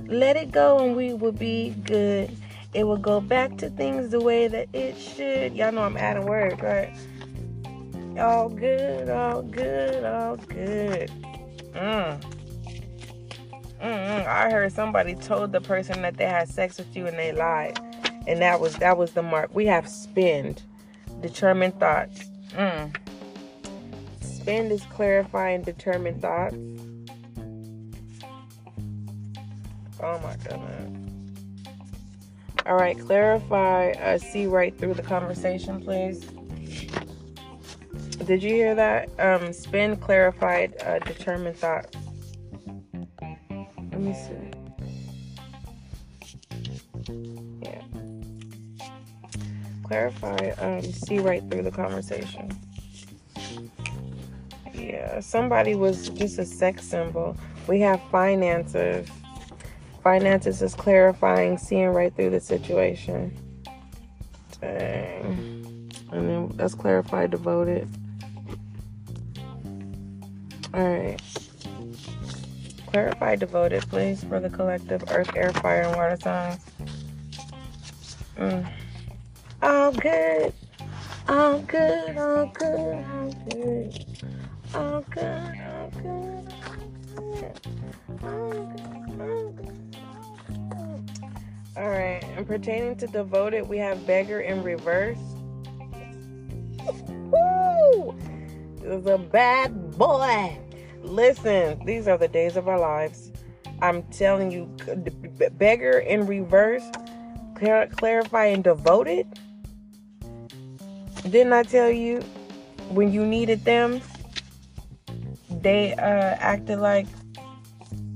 let 0.09 0.37
it 0.37 0.51
go 0.51 0.79
and 0.79 0.97
we 0.97 1.14
would 1.14 1.38
be 1.38 1.71
good. 1.85 2.35
It 2.75 2.87
would 2.87 3.03
go 3.03 3.21
back 3.21 3.57
to 3.59 3.71
things 3.71 4.11
the 4.11 4.21
way 4.21 4.47
that 4.49 4.69
it 4.73 4.97
should. 4.97 5.55
Y'all 5.55 5.73
know 5.73 5.83
I'm 5.83 5.97
adding 5.97 6.27
words, 6.27 6.61
right? 6.61 6.95
All 8.18 8.48
good, 8.48 9.09
all 9.09 9.42
good, 9.42 10.04
all 10.04 10.37
good. 10.37 11.11
Mm. 11.72 12.20
Mm-mm. 13.81 14.26
I 14.26 14.50
heard 14.50 14.72
somebody 14.72 15.14
told 15.14 15.52
the 15.52 15.61
person 15.61 16.02
that 16.02 16.16
they 16.16 16.26
had 16.26 16.48
sex 16.48 16.78
with 16.78 16.96
you 16.96 17.07
and 17.07 17.16
they 17.16 17.31
lied, 17.31 17.78
and 18.26 18.40
that 18.40 18.61
was 18.61 18.74
that 18.76 18.98
was 18.98 19.12
the 19.12 19.22
mark. 19.22 19.54
We 19.54 19.66
have 19.66 19.88
spend, 19.88 20.62
determined 21.20 21.78
thoughts. 21.78 22.24
Mm. 22.54 22.96
Spend 24.20 24.72
is 24.72 24.83
clarifying 24.90 25.62
determined 25.62 26.20
thoughts. 26.20 26.57
Oh 30.02 30.18
my 30.20 30.37
goodness. 30.42 30.94
All 32.66 32.76
right, 32.76 32.98
clarify. 32.98 33.92
Uh, 33.92 34.18
see 34.18 34.46
right 34.46 34.76
through 34.76 34.94
the 34.94 35.02
conversation, 35.02 35.81
please. 35.81 36.24
Did 38.29 38.43
you 38.43 38.51
hear 38.51 38.75
that? 38.75 39.09
Um, 39.19 39.55
spin 39.55 39.97
clarified, 39.97 40.75
uh, 40.83 40.99
determined 40.99 41.57
thoughts. 41.57 41.97
Let 43.91 44.01
me 44.01 44.12
see. 44.12 44.51
Yeah. 47.62 47.81
Clarify, 49.83 50.51
um, 50.59 50.83
see 50.83 51.21
right 51.21 51.43
through 51.51 51.62
the 51.62 51.71
conversation. 51.71 52.51
Yeah, 54.75 55.21
somebody 55.21 55.75
was 55.75 56.11
just 56.11 56.38
a 56.38 56.45
sex 56.45 56.85
symbol. 56.85 57.35
We 57.67 57.81
have 57.81 58.03
finances. 58.11 59.09
Finances 60.05 60.61
is 60.61 60.75
clarifying, 60.75 61.57
seeing 61.57 61.88
right 61.88 62.14
through 62.14 62.29
the 62.29 62.41
situation. 62.41 63.35
Dang. 64.61 65.91
And 66.12 66.29
then 66.29 66.53
that's 66.57 66.75
clarified, 66.75 67.31
devoted. 67.31 67.88
Alright. 70.79 71.21
Clarify 72.87 73.35
devoted, 73.35 73.83
please, 73.91 74.23
for 74.23 74.38
the 74.38 74.49
collective 74.49 75.03
earth, 75.11 75.35
air, 75.35 75.53
fire, 75.55 75.83
and 75.83 75.97
water 75.97 76.17
signs. 76.23 76.61
Mm. 78.37 78.71
All 79.61 79.91
good. 79.91 80.53
All 81.29 81.59
good, 81.62 82.17
all 82.17 82.47
good, 82.55 83.05
all 83.12 83.35
good. 83.51 84.07
All 84.73 85.01
good, 85.11 85.59
all 85.67 85.91
good, 86.01 86.53
all 88.31 89.51
good. 89.51 89.79
All 91.77 91.88
right, 91.88 92.23
and 92.37 92.47
pertaining 92.47 92.95
to 92.99 93.09
devoted, 93.09 93.69
we 93.69 93.79
have 93.79 94.07
beggar 94.07 94.43
in 94.43 94.62
reverse. 94.62 95.19
Woo! 97.33 98.17
This 98.77 99.01
is 99.01 99.07
a 99.07 99.19
bad 99.19 99.99
boy. 99.99 100.57
Listen, 101.03 101.85
these 101.85 102.09
are 102.09 102.19
the 102.19 102.29
days 102.29 102.57
of 102.57 102.69
our 102.69 102.79
lives. 102.79 103.31
I'm 103.81 104.03
telling 104.05 104.51
you, 104.51 104.67
beggar 105.57 105.99
in 105.99 106.27
reverse, 106.27 106.85
clar- 107.55 107.87
clarify 107.87 108.47
and 108.47 108.65
devoted. 108.65 109.27
Didn't 111.23 111.53
I 111.53 111.63
tell 111.63 111.91
you 111.91 112.21
when 112.91 113.13
you 113.13 113.25
needed 113.25 113.65
them, 113.65 114.01
they 115.51 115.95
uh, 115.95 116.37
acted 116.39 116.79
like 116.79 117.07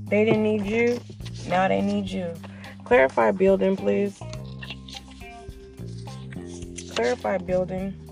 they 0.05 0.25
didn't 0.25 0.43
need 0.43 0.65
you? 0.65 0.99
Now 1.47 1.67
they 1.67 1.81
need 1.81 2.09
you. 2.09 2.33
Clarify 2.83 3.31
building, 3.31 3.75
please. 3.75 4.21
Clarify 6.91 7.37
building. 7.37 8.02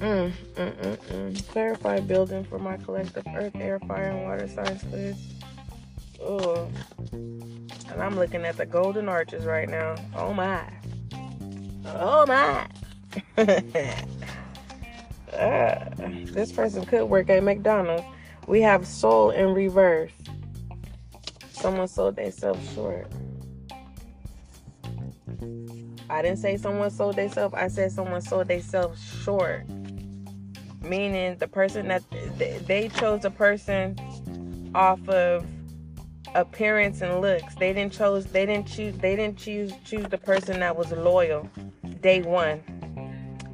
Mm, 0.00 0.30
mm, 0.54 0.76
mm, 0.76 0.96
mm. 0.96 1.48
Clarify 1.48 2.00
building 2.00 2.44
for 2.44 2.60
my 2.60 2.76
collective 2.76 3.26
earth, 3.34 3.56
air, 3.56 3.80
fire, 3.80 4.10
and 4.10 4.22
water 4.22 4.46
signs, 4.46 4.84
please. 4.84 5.16
Oh. 6.22 6.68
And 7.12 8.00
I'm 8.00 8.16
looking 8.16 8.44
at 8.44 8.56
the 8.56 8.66
golden 8.66 9.08
arches 9.08 9.44
right 9.44 9.68
now. 9.68 9.96
Oh 10.14 10.32
my. 10.32 10.62
Oh 11.86 12.24
my. 12.26 12.68
uh, 15.32 15.84
this 16.26 16.52
person 16.52 16.84
could 16.86 17.06
work 17.06 17.28
at 17.28 17.42
McDonald's. 17.42 18.04
We 18.46 18.60
have 18.62 18.86
soul 18.86 19.30
in 19.30 19.52
reverse. 19.52 20.12
Someone 21.50 21.88
sold 21.88 22.14
themselves 22.14 22.72
short. 22.72 23.10
I 26.10 26.22
didn't 26.22 26.38
say 26.38 26.56
someone 26.56 26.90
sold 26.90 27.16
themselves. 27.16 27.54
I 27.54 27.68
said 27.68 27.90
someone 27.92 28.22
sold 28.22 28.48
themselves 28.48 29.02
short. 29.24 29.66
Meaning 30.82 31.36
the 31.38 31.48
person 31.48 31.88
that 31.88 32.02
they 32.66 32.88
chose 32.88 33.24
a 33.24 33.30
person 33.30 34.70
off 34.74 35.06
of 35.08 35.44
appearance 36.34 37.00
and 37.00 37.20
looks. 37.20 37.54
They 37.56 37.72
didn't 37.72 37.92
chose. 37.92 38.26
They 38.26 38.46
didn't 38.46 38.68
choose. 38.68 38.96
They 38.98 39.16
didn't 39.16 39.38
choose 39.38 39.72
choose 39.84 40.06
the 40.08 40.18
person 40.18 40.60
that 40.60 40.76
was 40.76 40.92
loyal. 40.92 41.48
Day 42.00 42.22
one. 42.22 42.62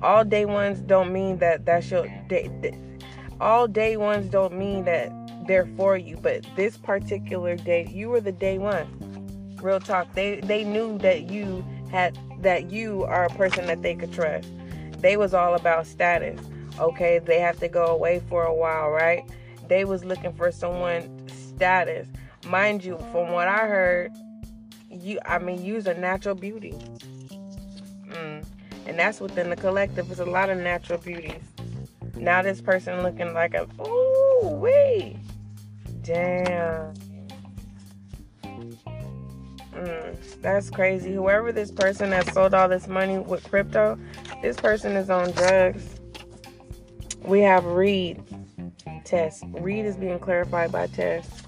All 0.02 0.24
day 0.24 0.44
ones 0.44 0.80
don't 0.80 1.12
mean 1.12 1.38
that 1.38 1.64
that's 1.64 1.90
your 1.90 2.06
day. 2.28 2.50
All 3.40 3.66
day 3.66 3.96
ones 3.96 4.30
don't 4.30 4.56
mean 4.56 4.84
that 4.84 5.10
they're 5.46 5.68
for 5.76 5.96
you. 5.96 6.16
But 6.16 6.46
this 6.56 6.76
particular 6.76 7.56
day, 7.56 7.86
you 7.90 8.08
were 8.10 8.20
the 8.20 8.32
day 8.32 8.58
one. 8.58 9.56
Real 9.62 9.80
talk. 9.80 10.12
They 10.14 10.40
they 10.40 10.64
knew 10.64 10.98
that 10.98 11.30
you 11.30 11.64
had 11.90 12.18
that 12.40 12.70
you 12.70 13.04
are 13.04 13.24
a 13.24 13.30
person 13.30 13.66
that 13.66 13.82
they 13.82 13.94
could 13.94 14.12
trust. 14.12 14.48
They 14.98 15.16
was 15.16 15.32
all 15.32 15.54
about 15.54 15.86
status. 15.86 16.40
Okay, 16.78 17.18
they 17.18 17.40
have 17.40 17.58
to 17.60 17.68
go 17.68 17.86
away 17.86 18.20
for 18.28 18.44
a 18.44 18.54
while, 18.54 18.90
right? 18.90 19.24
They 19.68 19.84
was 19.84 20.04
looking 20.04 20.32
for 20.32 20.50
someone 20.50 21.28
status. 21.28 22.08
Mind 22.46 22.84
you, 22.84 22.98
from 23.12 23.32
what 23.32 23.48
I 23.48 23.66
heard, 23.66 24.12
you 24.90 25.18
I 25.24 25.38
mean 25.38 25.64
use 25.64 25.86
a 25.86 25.94
natural 25.94 26.34
beauty. 26.34 26.74
Mm. 28.08 28.44
And 28.86 28.98
that's 28.98 29.20
within 29.20 29.50
the 29.50 29.56
collective. 29.56 30.10
It's 30.10 30.20
a 30.20 30.24
lot 30.24 30.50
of 30.50 30.58
natural 30.58 30.98
beauties. 30.98 31.42
Now 32.16 32.42
this 32.42 32.60
person 32.60 33.02
looking 33.02 33.32
like 33.34 33.54
a 33.54 33.66
ooh 33.80 34.48
wait. 34.48 35.16
Damn. 36.02 36.94
Mm, 39.72 40.42
that's 40.42 40.70
crazy. 40.70 41.12
Whoever 41.12 41.50
this 41.50 41.72
person 41.72 42.10
that 42.10 42.32
sold 42.32 42.54
all 42.54 42.68
this 42.68 42.86
money 42.86 43.18
with 43.18 43.42
crypto, 43.50 43.98
this 44.42 44.56
person 44.56 44.92
is 44.92 45.10
on 45.10 45.32
drugs. 45.32 45.93
We 47.24 47.40
have 47.40 47.64
Reed 47.64 48.22
test. 49.04 49.44
Reed 49.48 49.86
is 49.86 49.96
being 49.96 50.18
clarified 50.18 50.70
by 50.70 50.86
test. 50.88 51.46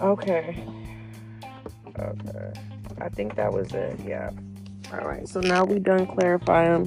Okay. 0.00 0.64
Okay. 1.98 2.52
I 3.00 3.08
think 3.08 3.34
that 3.36 3.52
was 3.52 3.72
it. 3.72 3.98
Yeah. 4.00 4.30
All 4.92 5.06
right. 5.06 5.28
So 5.28 5.40
now 5.40 5.64
we 5.64 5.78
done 5.78 6.06
clarifying. 6.06 6.86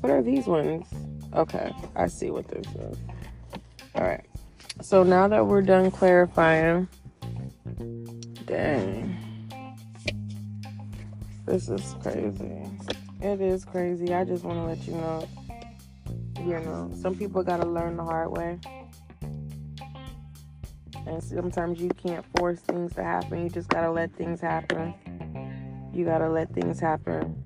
What 0.00 0.10
are 0.10 0.22
these 0.22 0.46
ones? 0.46 0.86
Okay. 1.34 1.72
I 1.94 2.06
see 2.08 2.30
what 2.30 2.48
this 2.48 2.66
is. 2.66 2.98
All 3.94 4.02
right. 4.02 4.24
So 4.80 5.02
now 5.02 5.28
that 5.28 5.46
we're 5.46 5.62
done 5.62 5.90
clarifying, 5.90 6.88
dang, 8.46 9.16
this 11.46 11.68
is 11.68 11.94
crazy. 12.02 12.68
It 13.22 13.40
is 13.40 13.64
crazy. 13.64 14.12
I 14.12 14.24
just 14.24 14.42
want 14.42 14.58
to 14.58 14.64
let 14.64 14.84
you 14.84 14.94
know, 14.94 15.28
you 16.38 16.58
know, 16.58 16.90
some 17.00 17.14
people 17.14 17.44
got 17.44 17.60
to 17.60 17.68
learn 17.68 17.96
the 17.96 18.02
hard 18.02 18.32
way. 18.32 18.58
And 21.06 21.22
sometimes 21.22 21.80
you 21.80 21.90
can't 21.90 22.24
force 22.36 22.58
things 22.58 22.94
to 22.94 23.04
happen. 23.04 23.44
You 23.44 23.48
just 23.48 23.68
got 23.68 23.82
to 23.82 23.92
let 23.92 24.12
things 24.16 24.40
happen. 24.40 24.92
You 25.94 26.04
got 26.04 26.18
to 26.18 26.28
let 26.28 26.52
things 26.52 26.80
happen. 26.80 27.44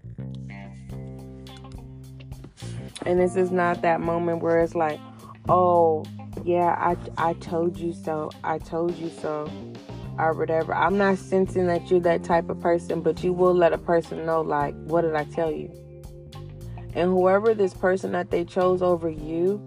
And 3.04 3.20
this 3.20 3.36
is 3.36 3.50
not 3.50 3.82
that 3.82 4.00
moment 4.00 4.42
where 4.42 4.60
it's 4.60 4.74
like, 4.74 4.98
oh, 5.46 6.06
yeah, 6.42 6.74
I, 6.78 6.96
I 7.18 7.34
told 7.34 7.76
you 7.76 7.92
so. 7.92 8.30
I 8.42 8.56
told 8.56 8.96
you 8.96 9.10
so. 9.10 9.50
Or 10.18 10.32
whatever. 10.32 10.74
I'm 10.74 10.96
not 10.96 11.18
sensing 11.18 11.66
that 11.66 11.90
you're 11.90 12.00
that 12.00 12.24
type 12.24 12.48
of 12.48 12.60
person, 12.60 13.02
but 13.02 13.22
you 13.22 13.32
will 13.32 13.54
let 13.54 13.72
a 13.72 13.78
person 13.78 14.24
know, 14.24 14.40
like, 14.40 14.74
what 14.84 15.02
did 15.02 15.14
I 15.14 15.24
tell 15.24 15.50
you? 15.50 15.70
And 16.94 17.10
whoever 17.10 17.52
this 17.52 17.74
person 17.74 18.12
that 18.12 18.30
they 18.30 18.44
chose 18.44 18.80
over 18.80 19.10
you, 19.10 19.60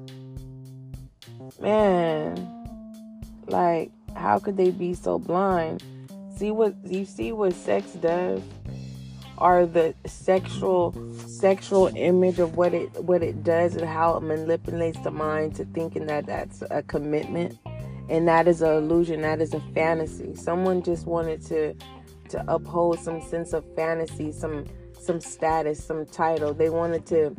man, 1.59 2.35
like, 3.45 3.91
how 4.15 4.39
could 4.39 4.57
they 4.57 4.71
be 4.71 4.95
so 4.95 5.19
blind? 5.19 5.83
See 6.35 6.49
what 6.49 6.73
you 6.83 7.05
see 7.05 7.31
what 7.31 7.53
sex 7.53 7.91
does? 7.93 8.41
Are 9.37 9.65
the 9.65 9.93
sexual 10.07 10.93
sexual 11.27 11.91
image 11.95 12.39
of 12.39 12.57
what 12.57 12.73
it 12.73 13.03
what 13.03 13.21
it 13.21 13.43
does 13.43 13.75
and 13.75 13.87
how 13.87 14.17
it 14.17 14.21
manipulates 14.21 14.99
the 14.99 15.11
mind 15.11 15.55
to 15.55 15.65
thinking 15.65 16.07
that 16.07 16.25
that's 16.25 16.63
a 16.71 16.81
commitment 16.81 17.57
and 18.09 18.27
that 18.27 18.47
is 18.47 18.61
an 18.61 18.71
illusion 18.71 19.21
that 19.21 19.41
is 19.41 19.53
a 19.53 19.59
fantasy 19.73 20.35
someone 20.35 20.81
just 20.81 21.05
wanted 21.05 21.43
to 21.45 21.73
to 22.29 22.43
uphold 22.47 22.99
some 22.99 23.21
sense 23.21 23.53
of 23.53 23.63
fantasy 23.75 24.31
some 24.31 24.65
some 24.99 25.19
status 25.19 25.83
some 25.83 26.05
title 26.05 26.53
they 26.53 26.69
wanted 26.69 27.05
to 27.05 27.35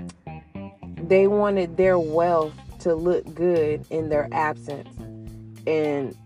they 1.03 1.27
wanted 1.27 1.77
their 1.77 1.99
wealth 1.99 2.55
to 2.79 2.95
look 2.95 3.35
good 3.35 3.85
in 3.91 4.09
their 4.09 4.29
absence 4.33 4.89
and 5.67 6.17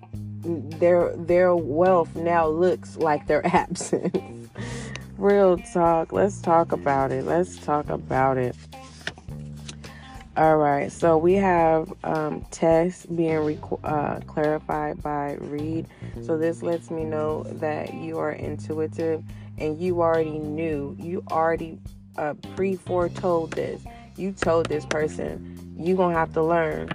their 0.79 1.15
their 1.17 1.55
wealth 1.55 2.15
now 2.15 2.47
looks 2.47 2.97
like 2.97 3.27
their 3.27 3.45
absence 3.55 4.35
real 5.19 5.57
talk. 5.57 6.13
Let's 6.13 6.41
talk 6.41 6.73
about 6.73 7.13
it. 7.13 7.25
Let's 7.25 7.57
talk 7.59 7.89
about 7.89 8.37
it. 8.37 8.57
All 10.37 10.57
right, 10.57 10.91
so 10.91 11.17
we 11.17 11.35
have 11.35 11.93
um, 12.03 12.45
tests 12.51 13.07
being 13.07 13.61
uh, 13.85 14.19
clarified 14.27 15.01
by 15.01 15.35
Reed. 15.35 15.87
So 16.23 16.37
this 16.37 16.61
lets 16.61 16.91
me 16.91 17.05
know 17.05 17.45
that 17.45 17.95
you 17.95 18.19
are 18.19 18.33
intuitive 18.33 19.23
and 19.59 19.81
you 19.81 20.03
already 20.03 20.41
knew, 20.41 20.97
you 20.99 21.23
already 21.31 21.79
uh, 22.17 22.35
pre 22.57 22.75
foretold 22.75 23.53
this. 23.53 23.85
You 24.17 24.33
told 24.33 24.67
this 24.67 24.85
person, 24.85 25.77
you're 25.79 25.97
going 25.97 26.15
to 26.15 26.19
have 26.19 26.33
to 26.33 26.43
learn. 26.43 26.91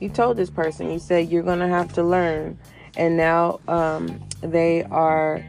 You 0.00 0.10
told 0.10 0.36
this 0.36 0.50
person, 0.50 0.90
you 0.90 0.98
said 0.98 1.30
you're 1.30 1.42
going 1.42 1.60
to 1.60 1.68
have 1.68 1.90
to 1.94 2.02
learn. 2.02 2.58
And 2.98 3.16
now 3.16 3.60
um, 3.66 4.22
they 4.42 4.82
are 4.84 5.42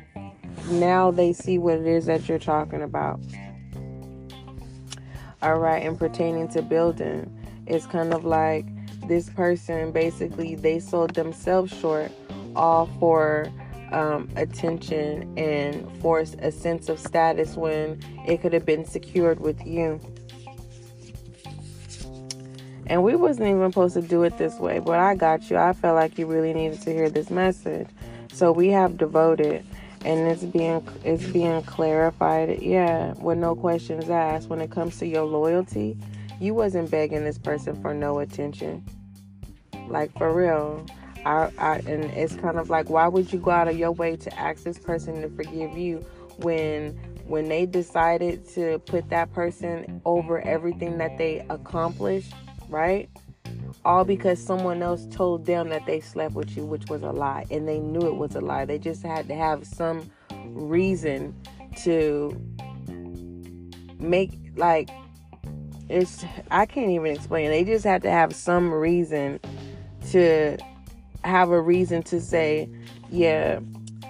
now 0.69 1.11
they 1.11 1.33
see 1.33 1.57
what 1.57 1.79
it 1.79 1.85
is 1.85 2.05
that 2.05 2.29
you're 2.29 2.39
talking 2.39 2.81
about. 2.81 3.19
All 5.45 5.59
right, 5.59 5.83
and 5.83 5.95
pertaining 5.95 6.47
to 6.49 6.63
building, 6.63 7.31
it's 7.67 7.85
kind 7.85 8.15
of 8.15 8.25
like 8.25 8.65
this 9.07 9.29
person 9.29 9.91
basically 9.91 10.55
they 10.55 10.79
sold 10.79 11.13
themselves 11.13 11.71
short 11.71 12.11
all 12.55 12.87
for 12.99 13.45
um, 13.91 14.27
attention 14.37 15.37
and 15.37 15.87
force 16.01 16.35
a 16.39 16.51
sense 16.51 16.89
of 16.89 16.97
status 16.97 17.55
when 17.55 18.01
it 18.25 18.41
could 18.41 18.53
have 18.53 18.65
been 18.65 18.85
secured 18.85 19.39
with 19.39 19.63
you. 19.67 19.99
And 22.87 23.03
we 23.03 23.15
wasn't 23.15 23.47
even 23.49 23.71
supposed 23.71 23.93
to 23.93 24.01
do 24.01 24.23
it 24.23 24.39
this 24.39 24.57
way, 24.57 24.79
but 24.79 24.97
I 24.97 25.13
got 25.13 25.51
you. 25.51 25.57
I 25.57 25.73
felt 25.73 25.93
like 25.93 26.17
you 26.17 26.25
really 26.25 26.55
needed 26.55 26.81
to 26.81 26.91
hear 26.91 27.07
this 27.07 27.29
message. 27.29 27.87
So 28.31 28.51
we 28.51 28.69
have 28.69 28.97
devoted 28.97 29.63
and 30.05 30.27
it's 30.27 30.43
being 30.43 30.87
it's 31.03 31.25
being 31.25 31.61
clarified 31.63 32.61
yeah 32.61 33.13
with 33.13 33.37
no 33.37 33.55
questions 33.55 34.09
asked. 34.09 34.47
When 34.47 34.61
it 34.61 34.71
comes 34.71 34.99
to 34.99 35.07
your 35.07 35.25
loyalty 35.25 35.97
you 36.39 36.53
wasn't 36.53 36.91
begging 36.91 37.23
this 37.23 37.37
person 37.37 37.81
for 37.81 37.93
no 37.93 38.19
attention. 38.19 38.85
Like 39.87 40.15
for 40.17 40.33
real. 40.33 40.85
I, 41.25 41.49
I 41.57 41.75
and 41.87 42.05
it's 42.05 42.35
kind 42.35 42.57
of 42.57 42.69
like 42.69 42.89
why 42.89 43.07
would 43.07 43.33
you 43.33 43.39
go 43.39 43.51
out 43.51 43.67
of 43.67 43.77
your 43.77 43.91
way 43.91 44.15
to 44.15 44.39
ask 44.39 44.63
this 44.63 44.77
person 44.77 45.21
to 45.21 45.29
forgive 45.29 45.75
you 45.75 46.05
when 46.37 46.91
when 47.25 47.49
they 47.49 47.65
decided 47.65 48.47
to 48.49 48.77
put 48.79 49.09
that 49.09 49.33
person 49.33 50.01
over 50.05 50.39
everything 50.41 50.99
that 50.99 51.17
they 51.17 51.43
accomplished 51.49 52.31
right 52.69 53.09
all 53.83 54.05
because 54.05 54.43
someone 54.43 54.81
else 54.81 55.05
told 55.07 55.45
them 55.45 55.69
that 55.69 55.85
they 55.85 55.99
slept 55.99 56.35
with 56.35 56.55
you, 56.55 56.65
which 56.65 56.89
was 56.89 57.03
a 57.03 57.11
lie, 57.11 57.45
and 57.51 57.67
they 57.67 57.79
knew 57.79 58.07
it 58.07 58.15
was 58.15 58.35
a 58.35 58.41
lie. 58.41 58.65
They 58.65 58.79
just 58.79 59.03
had 59.03 59.27
to 59.27 59.35
have 59.35 59.65
some 59.65 60.09
reason 60.45 61.35
to 61.83 62.39
make 63.99 64.31
like 64.55 64.89
it's 65.89 66.25
I 66.49 66.65
can't 66.65 66.91
even 66.91 67.11
explain. 67.15 67.49
They 67.49 67.63
just 67.63 67.85
had 67.85 68.01
to 68.03 68.11
have 68.11 68.33
some 68.33 68.73
reason 68.73 69.39
to 70.11 70.57
have 71.23 71.49
a 71.49 71.61
reason 71.61 72.03
to 72.03 72.21
say, 72.21 72.69
yeah, 73.09 73.59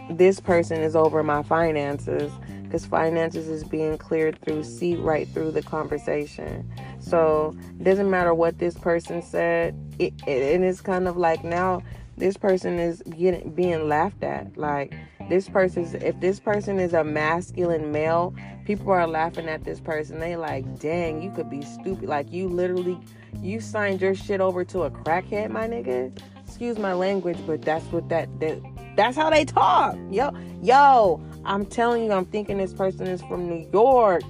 this 0.09 0.39
person 0.39 0.81
is 0.81 0.95
over 0.95 1.23
my 1.23 1.43
finances 1.43 2.31
because 2.63 2.85
finances 2.85 3.47
is 3.47 3.63
being 3.63 3.97
cleared 3.97 4.39
through 4.41 4.63
see 4.63 4.95
right 4.95 5.27
through 5.29 5.51
the 5.51 5.61
conversation. 5.61 6.69
So 7.05 7.55
it 7.79 7.83
doesn't 7.83 8.09
matter 8.09 8.33
what 8.33 8.57
this 8.57 8.75
person 8.75 9.21
said. 9.21 9.75
It, 9.99 10.13
it, 10.25 10.55
and 10.55 10.63
it's 10.63 10.81
kind 10.81 11.07
of 11.07 11.17
like 11.17 11.43
now 11.43 11.83
this 12.17 12.35
person 12.37 12.79
is 12.79 13.03
getting 13.03 13.51
being 13.51 13.87
laughed 13.87 14.23
at. 14.23 14.57
Like 14.57 14.93
this 15.29 15.47
person, 15.47 15.85
if 16.01 16.19
this 16.19 16.39
person 16.39 16.79
is 16.79 16.93
a 16.93 17.03
masculine 17.03 17.91
male, 17.91 18.33
people 18.65 18.91
are 18.91 19.07
laughing 19.07 19.47
at 19.47 19.63
this 19.63 19.79
person. 19.79 20.19
They 20.19 20.35
like, 20.35 20.79
dang, 20.79 21.21
you 21.21 21.31
could 21.31 21.49
be 21.49 21.61
stupid. 21.61 22.09
Like 22.09 22.31
you 22.31 22.47
literally, 22.47 22.99
You 23.41 23.59
signed 23.59 24.01
your 24.01 24.15
shit 24.15 24.41
over 24.41 24.63
to 24.65 24.83
a 24.83 24.91
crackhead, 24.91 25.51
my 25.51 25.67
nigga. 25.67 26.17
Excuse 26.47 26.77
my 26.77 26.93
language, 26.93 27.37
but 27.45 27.61
that's 27.61 27.85
what 27.91 28.07
that, 28.09 28.29
that 28.39 28.59
that's 28.95 29.17
how 29.17 29.29
they 29.29 29.43
talk. 29.45 29.97
Yo, 30.09 30.31
yo, 30.61 31.21
I'm 31.43 31.65
telling 31.65 32.05
you, 32.05 32.11
I'm 32.13 32.25
thinking 32.25 32.57
this 32.57 32.73
person 32.73 33.07
is 33.07 33.21
from 33.23 33.49
New 33.49 33.67
York. 33.73 34.23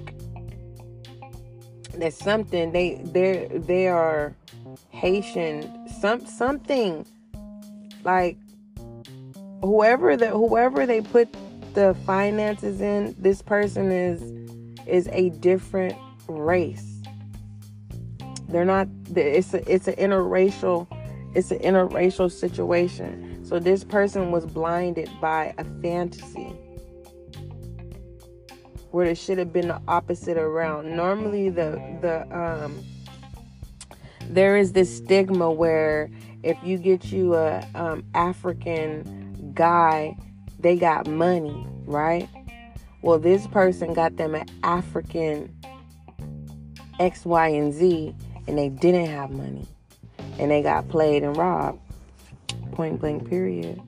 That's 1.98 2.18
something 2.18 2.72
they 2.72 3.00
they 3.04 3.48
they 3.52 3.88
are 3.88 4.34
Haitian. 4.90 5.88
Some 6.00 6.26
something 6.26 7.06
like 8.04 8.38
whoever 9.62 10.16
the 10.16 10.28
whoever 10.28 10.86
they 10.86 11.00
put 11.00 11.34
the 11.74 11.94
finances 12.06 12.80
in, 12.80 13.14
this 13.18 13.42
person 13.42 13.90
is 13.90 14.22
is 14.86 15.08
a 15.12 15.30
different 15.30 15.96
race. 16.28 17.02
They're 18.48 18.64
not. 18.64 18.88
It's 19.14 19.54
a 19.54 19.72
it's 19.72 19.88
an 19.88 19.94
interracial. 19.94 20.86
It's 21.34 21.50
an 21.50 21.58
interracial 21.58 22.30
situation. 22.30 23.44
So 23.44 23.58
this 23.58 23.84
person 23.84 24.30
was 24.30 24.46
blinded 24.46 25.10
by 25.20 25.54
a 25.58 25.64
fantasy 25.82 26.52
where 28.90 29.06
it 29.06 29.18
should 29.18 29.38
have 29.38 29.52
been 29.52 29.68
the 29.68 29.80
opposite 29.88 30.36
around. 30.36 30.94
Normally, 30.96 31.50
the 31.50 31.80
the 32.00 32.26
um, 32.36 32.84
there 34.28 34.56
is 34.56 34.72
this 34.72 34.96
stigma 34.96 35.50
where 35.50 36.10
if 36.42 36.56
you 36.62 36.78
get 36.78 37.12
you 37.12 37.34
a 37.34 37.66
um, 37.74 38.04
African 38.14 39.52
guy, 39.54 40.16
they 40.60 40.76
got 40.76 41.06
money, 41.06 41.66
right? 41.84 42.28
Well, 43.02 43.18
this 43.18 43.46
person 43.48 43.94
got 43.94 44.16
them 44.16 44.34
an 44.34 44.46
African 44.62 45.54
X, 46.98 47.24
Y, 47.24 47.48
and 47.48 47.72
Z, 47.72 48.14
and 48.46 48.58
they 48.58 48.68
didn't 48.68 49.06
have 49.06 49.30
money, 49.30 49.66
and 50.38 50.50
they 50.50 50.62
got 50.62 50.88
played 50.88 51.22
and 51.22 51.36
robbed. 51.36 51.80
Point 52.72 53.00
blank. 53.00 53.28
Period. 53.28 53.80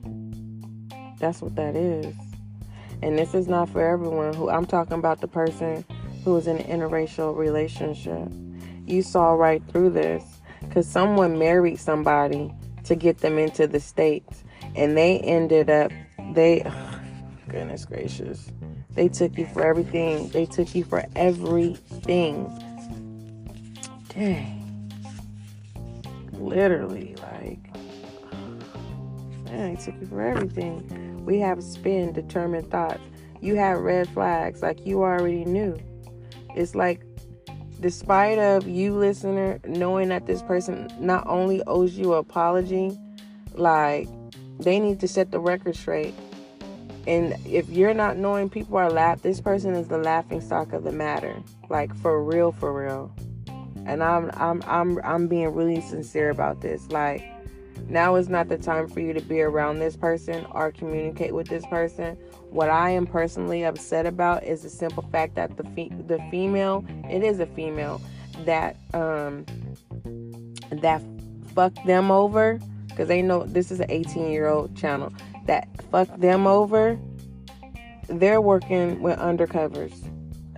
That's 1.19 1.41
what 1.41 1.55
that 1.55 1.75
is. 1.75 2.15
And 3.01 3.17
this 3.17 3.33
is 3.33 3.47
not 3.47 3.69
for 3.69 3.81
everyone. 3.81 4.33
Who 4.33 4.49
I'm 4.49 4.65
talking 4.65 4.97
about 4.97 5.21
the 5.21 5.27
person 5.27 5.85
who 6.23 6.35
is 6.35 6.47
in 6.47 6.57
an 6.57 6.79
interracial 6.79 7.35
relationship. 7.35 8.27
You 8.85 9.01
saw 9.01 9.31
right 9.31 9.63
through 9.69 9.91
this 9.91 10.23
because 10.61 10.87
someone 10.87 11.37
married 11.39 11.79
somebody 11.79 12.53
to 12.83 12.95
get 12.95 13.19
them 13.19 13.37
into 13.37 13.67
the 13.67 13.79
states, 13.79 14.43
and 14.75 14.97
they 14.97 15.19
ended 15.19 15.69
up 15.69 15.91
they. 16.33 16.63
Oh, 16.65 16.99
goodness 17.47 17.85
gracious, 17.85 18.51
they 18.91 19.07
took 19.07 19.37
you 19.37 19.45
for 19.47 19.65
everything. 19.65 20.29
They 20.29 20.45
took 20.45 20.75
you 20.75 20.83
for 20.83 21.05
everything. 21.15 22.49
Dang. 24.09 24.55
Literally, 26.33 27.15
like, 27.21 27.73
man, 29.45 29.75
they 29.75 29.81
took 29.81 29.99
you 30.01 30.07
for 30.07 30.21
everything. 30.21 31.18
We 31.29 31.37
have 31.41 31.63
spin 31.63 32.11
determined 32.11 32.71
thoughts. 32.71 33.01
You 33.39 33.53
have 33.53 33.81
red 33.81 34.09
flags 34.09 34.63
like 34.63 34.83
you 34.83 35.03
already 35.03 35.45
knew. 35.45 35.77
It's 36.55 36.73
like 36.73 37.03
despite 37.79 38.39
of 38.39 38.67
you 38.67 38.95
listener 38.95 39.59
knowing 39.63 40.09
that 40.09 40.25
this 40.25 40.41
person 40.41 40.89
not 40.99 41.27
only 41.27 41.61
owes 41.67 41.95
you 41.95 42.13
an 42.13 42.19
apology, 42.21 42.97
like 43.53 44.07
they 44.59 44.79
need 44.79 44.99
to 45.01 45.07
set 45.07 45.29
the 45.29 45.39
record 45.39 45.75
straight. 45.75 46.15
And 47.05 47.35
if 47.45 47.69
you're 47.69 47.93
not 47.93 48.17
knowing 48.17 48.49
people 48.49 48.77
are 48.77 48.89
laugh, 48.89 49.21
this 49.21 49.39
person 49.39 49.75
is 49.75 49.87
the 49.87 49.99
laughing 49.99 50.41
stock 50.41 50.73
of 50.73 50.83
the 50.83 50.91
matter. 50.91 51.43
Like 51.69 51.95
for 51.97 52.23
real, 52.23 52.53
for 52.53 52.73
real. 52.73 53.13
And 53.85 54.01
I'm 54.01 54.31
I'm 54.33 54.63
I'm 54.65 54.99
I'm 55.03 55.27
being 55.27 55.53
really 55.53 55.79
sincere 55.81 56.31
about 56.31 56.61
this. 56.61 56.89
Like 56.89 57.21
now 57.89 58.15
is 58.15 58.29
not 58.29 58.49
the 58.49 58.57
time 58.57 58.87
for 58.87 58.99
you 58.99 59.13
to 59.13 59.21
be 59.21 59.41
around 59.41 59.79
this 59.79 59.95
person 59.95 60.45
or 60.51 60.71
communicate 60.71 61.33
with 61.33 61.47
this 61.47 61.65
person. 61.65 62.15
What 62.49 62.69
I 62.69 62.91
am 62.91 63.05
personally 63.05 63.63
upset 63.63 64.05
about 64.05 64.43
is 64.43 64.61
the 64.61 64.69
simple 64.69 65.03
fact 65.11 65.35
that 65.35 65.57
the 65.57 65.63
fe- 65.63 65.91
the 66.07 66.19
female, 66.29 66.85
it 67.09 67.23
is 67.23 67.39
a 67.39 67.45
female 67.47 68.01
that 68.45 68.77
um 68.93 69.45
that 70.71 71.01
fucked 71.53 71.85
them 71.85 72.11
over 72.11 72.59
because 72.87 73.07
they 73.07 73.21
know 73.21 73.43
this 73.45 73.71
is 73.71 73.79
an 73.79 73.89
18 73.89 74.29
year 74.29 74.47
old 74.47 74.75
channel 74.75 75.11
that 75.45 75.67
fucked 75.91 76.19
them 76.21 76.45
over. 76.45 76.99
They're 78.07 78.41
working 78.41 79.01
with 79.01 79.17
undercovers. 79.19 79.93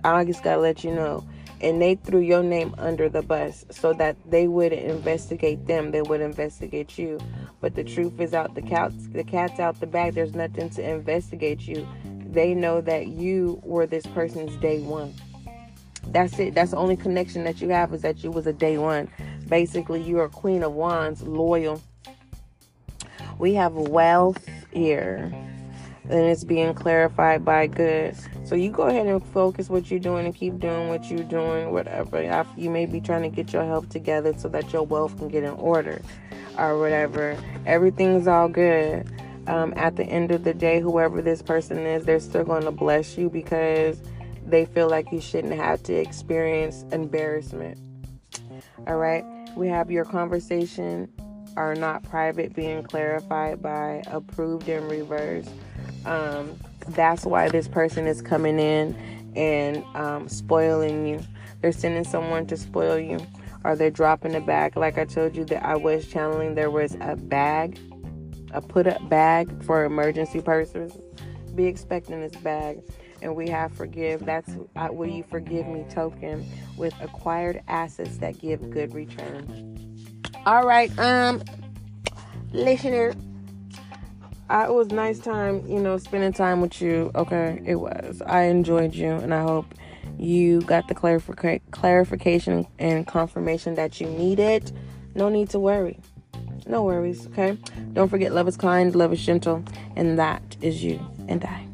I 0.04 0.24
just 0.24 0.42
gotta 0.42 0.60
let 0.60 0.84
you 0.84 0.94
know 0.94 1.24
and 1.62 1.80
they 1.80 1.94
threw 1.94 2.20
your 2.20 2.42
name 2.42 2.74
under 2.76 3.08
the 3.08 3.22
bus 3.22 3.64
so 3.70 3.92
that 3.94 4.16
they 4.28 4.48
wouldn't 4.48 4.82
investigate 4.82 5.66
them. 5.66 5.92
They 5.92 6.02
would 6.02 6.20
investigate 6.20 6.98
you. 6.98 7.20
But 7.60 7.74
the 7.74 7.84
truth 7.84 8.20
is 8.20 8.34
out 8.34 8.54
the 8.54 8.62
cat's 8.62 9.06
the 9.08 9.24
cat's 9.24 9.60
out 9.60 9.78
the 9.78 9.86
bag. 9.86 10.14
There's 10.14 10.34
nothing 10.34 10.70
to 10.70 10.82
investigate 10.82 11.66
you. 11.68 11.86
They 12.04 12.54
know 12.54 12.80
that 12.80 13.08
you 13.08 13.60
were 13.64 13.86
this 13.86 14.06
person's 14.06 14.56
day 14.56 14.80
one. 14.80 15.14
That's 16.08 16.38
it. 16.40 16.54
That's 16.54 16.72
the 16.72 16.78
only 16.78 16.96
connection 16.96 17.44
that 17.44 17.60
you 17.60 17.68
have 17.68 17.94
is 17.94 18.02
that 18.02 18.24
you 18.24 18.30
was 18.32 18.46
a 18.46 18.52
day 18.52 18.76
one. 18.78 19.08
Basically 19.48 20.02
you're 20.02 20.28
queen 20.28 20.64
of 20.64 20.72
wands 20.72 21.22
loyal. 21.22 21.80
We 23.38 23.54
have 23.54 23.74
wealth 23.74 24.48
here 24.72 25.32
and 26.04 26.20
it's 26.26 26.44
being 26.44 26.74
clarified 26.74 27.44
by 27.44 27.66
good. 27.66 28.16
So 28.44 28.54
you 28.54 28.70
go 28.70 28.84
ahead 28.84 29.06
and 29.06 29.24
focus 29.24 29.68
what 29.68 29.90
you're 29.90 30.00
doing 30.00 30.26
and 30.26 30.34
keep 30.34 30.58
doing 30.58 30.88
what 30.88 31.10
you're 31.10 31.24
doing, 31.24 31.72
whatever. 31.72 32.44
You 32.56 32.70
may 32.70 32.86
be 32.86 33.00
trying 33.00 33.22
to 33.22 33.28
get 33.28 33.52
your 33.52 33.64
health 33.64 33.88
together 33.88 34.34
so 34.36 34.48
that 34.48 34.72
your 34.72 34.82
wealth 34.82 35.16
can 35.18 35.28
get 35.28 35.44
in 35.44 35.50
order 35.50 36.02
or 36.58 36.78
whatever. 36.78 37.36
Everything's 37.66 38.26
all 38.26 38.48
good. 38.48 39.10
Um, 39.46 39.74
at 39.76 39.96
the 39.96 40.04
end 40.04 40.30
of 40.30 40.44
the 40.44 40.54
day, 40.54 40.80
whoever 40.80 41.20
this 41.20 41.42
person 41.42 41.78
is, 41.78 42.04
they're 42.04 42.20
still 42.20 42.44
going 42.44 42.62
to 42.62 42.70
bless 42.70 43.18
you 43.18 43.28
because 43.28 44.00
they 44.46 44.66
feel 44.66 44.88
like 44.88 45.10
you 45.10 45.20
shouldn't 45.20 45.54
have 45.54 45.82
to 45.84 45.94
experience 45.94 46.84
embarrassment. 46.92 47.78
All 48.86 48.96
right, 48.96 49.24
we 49.56 49.68
have 49.68 49.90
your 49.90 50.04
conversation 50.04 51.12
are 51.56 51.74
not 51.74 52.02
private 52.02 52.54
being 52.54 52.82
clarified 52.82 53.60
by 53.60 54.02
approved 54.06 54.68
and 54.68 54.90
reversed. 54.90 55.50
Um, 56.04 56.56
that's 56.88 57.24
why 57.24 57.48
this 57.48 57.68
person 57.68 58.06
is 58.06 58.20
coming 58.22 58.58
in 58.58 58.96
and 59.36 59.84
um, 59.94 60.28
spoiling 60.28 61.06
you. 61.06 61.20
They're 61.60 61.72
sending 61.72 62.04
someone 62.04 62.46
to 62.48 62.56
spoil 62.56 62.98
you, 62.98 63.18
or 63.64 63.76
they're 63.76 63.90
dropping 63.90 64.34
a 64.34 64.40
bag. 64.40 64.76
Like 64.76 64.98
I 64.98 65.04
told 65.04 65.36
you 65.36 65.44
that 65.46 65.64
I 65.64 65.76
was 65.76 66.06
channeling, 66.08 66.54
there 66.54 66.70
was 66.70 66.96
a 67.00 67.16
bag, 67.16 67.78
a 68.52 68.60
put 68.60 68.86
up 68.86 69.08
bag 69.08 69.62
for 69.64 69.84
emergency 69.84 70.40
purses. 70.40 70.92
Be 71.54 71.66
expecting 71.66 72.20
this 72.20 72.34
bag. 72.42 72.82
And 73.20 73.36
we 73.36 73.48
have 73.50 73.72
forgive. 73.72 74.24
That's 74.24 74.50
uh, 74.74 74.88
will 74.90 75.08
you 75.08 75.22
forgive 75.22 75.68
me 75.68 75.84
token 75.88 76.44
with 76.76 76.92
acquired 77.00 77.62
assets 77.68 78.16
that 78.18 78.40
give 78.40 78.68
good 78.70 78.92
return. 78.94 79.78
All 80.44 80.66
right, 80.66 80.90
um, 80.98 81.40
listener. 82.52 83.14
I, 84.52 84.66
it 84.66 84.74
was 84.74 84.88
nice 84.88 85.18
time, 85.18 85.66
you 85.66 85.80
know, 85.80 85.96
spending 85.96 86.34
time 86.34 86.60
with 86.60 86.82
you. 86.82 87.10
Okay, 87.14 87.62
it 87.64 87.76
was. 87.76 88.20
I 88.26 88.42
enjoyed 88.42 88.94
you, 88.94 89.12
and 89.12 89.32
I 89.32 89.40
hope 89.40 89.64
you 90.18 90.60
got 90.60 90.88
the 90.88 90.94
clarif- 90.94 91.62
clarification 91.70 92.66
and 92.78 93.06
confirmation 93.06 93.76
that 93.76 93.98
you 93.98 94.06
needed. 94.06 94.70
No 95.14 95.30
need 95.30 95.48
to 95.50 95.58
worry. 95.58 95.98
No 96.66 96.82
worries, 96.82 97.26
okay? 97.28 97.56
Don't 97.94 98.10
forget 98.10 98.34
love 98.34 98.46
is 98.46 98.58
kind, 98.58 98.94
love 98.94 99.14
is 99.14 99.24
gentle, 99.24 99.64
and 99.96 100.18
that 100.18 100.42
is 100.60 100.84
you 100.84 101.00
and 101.28 101.42
I. 101.46 101.66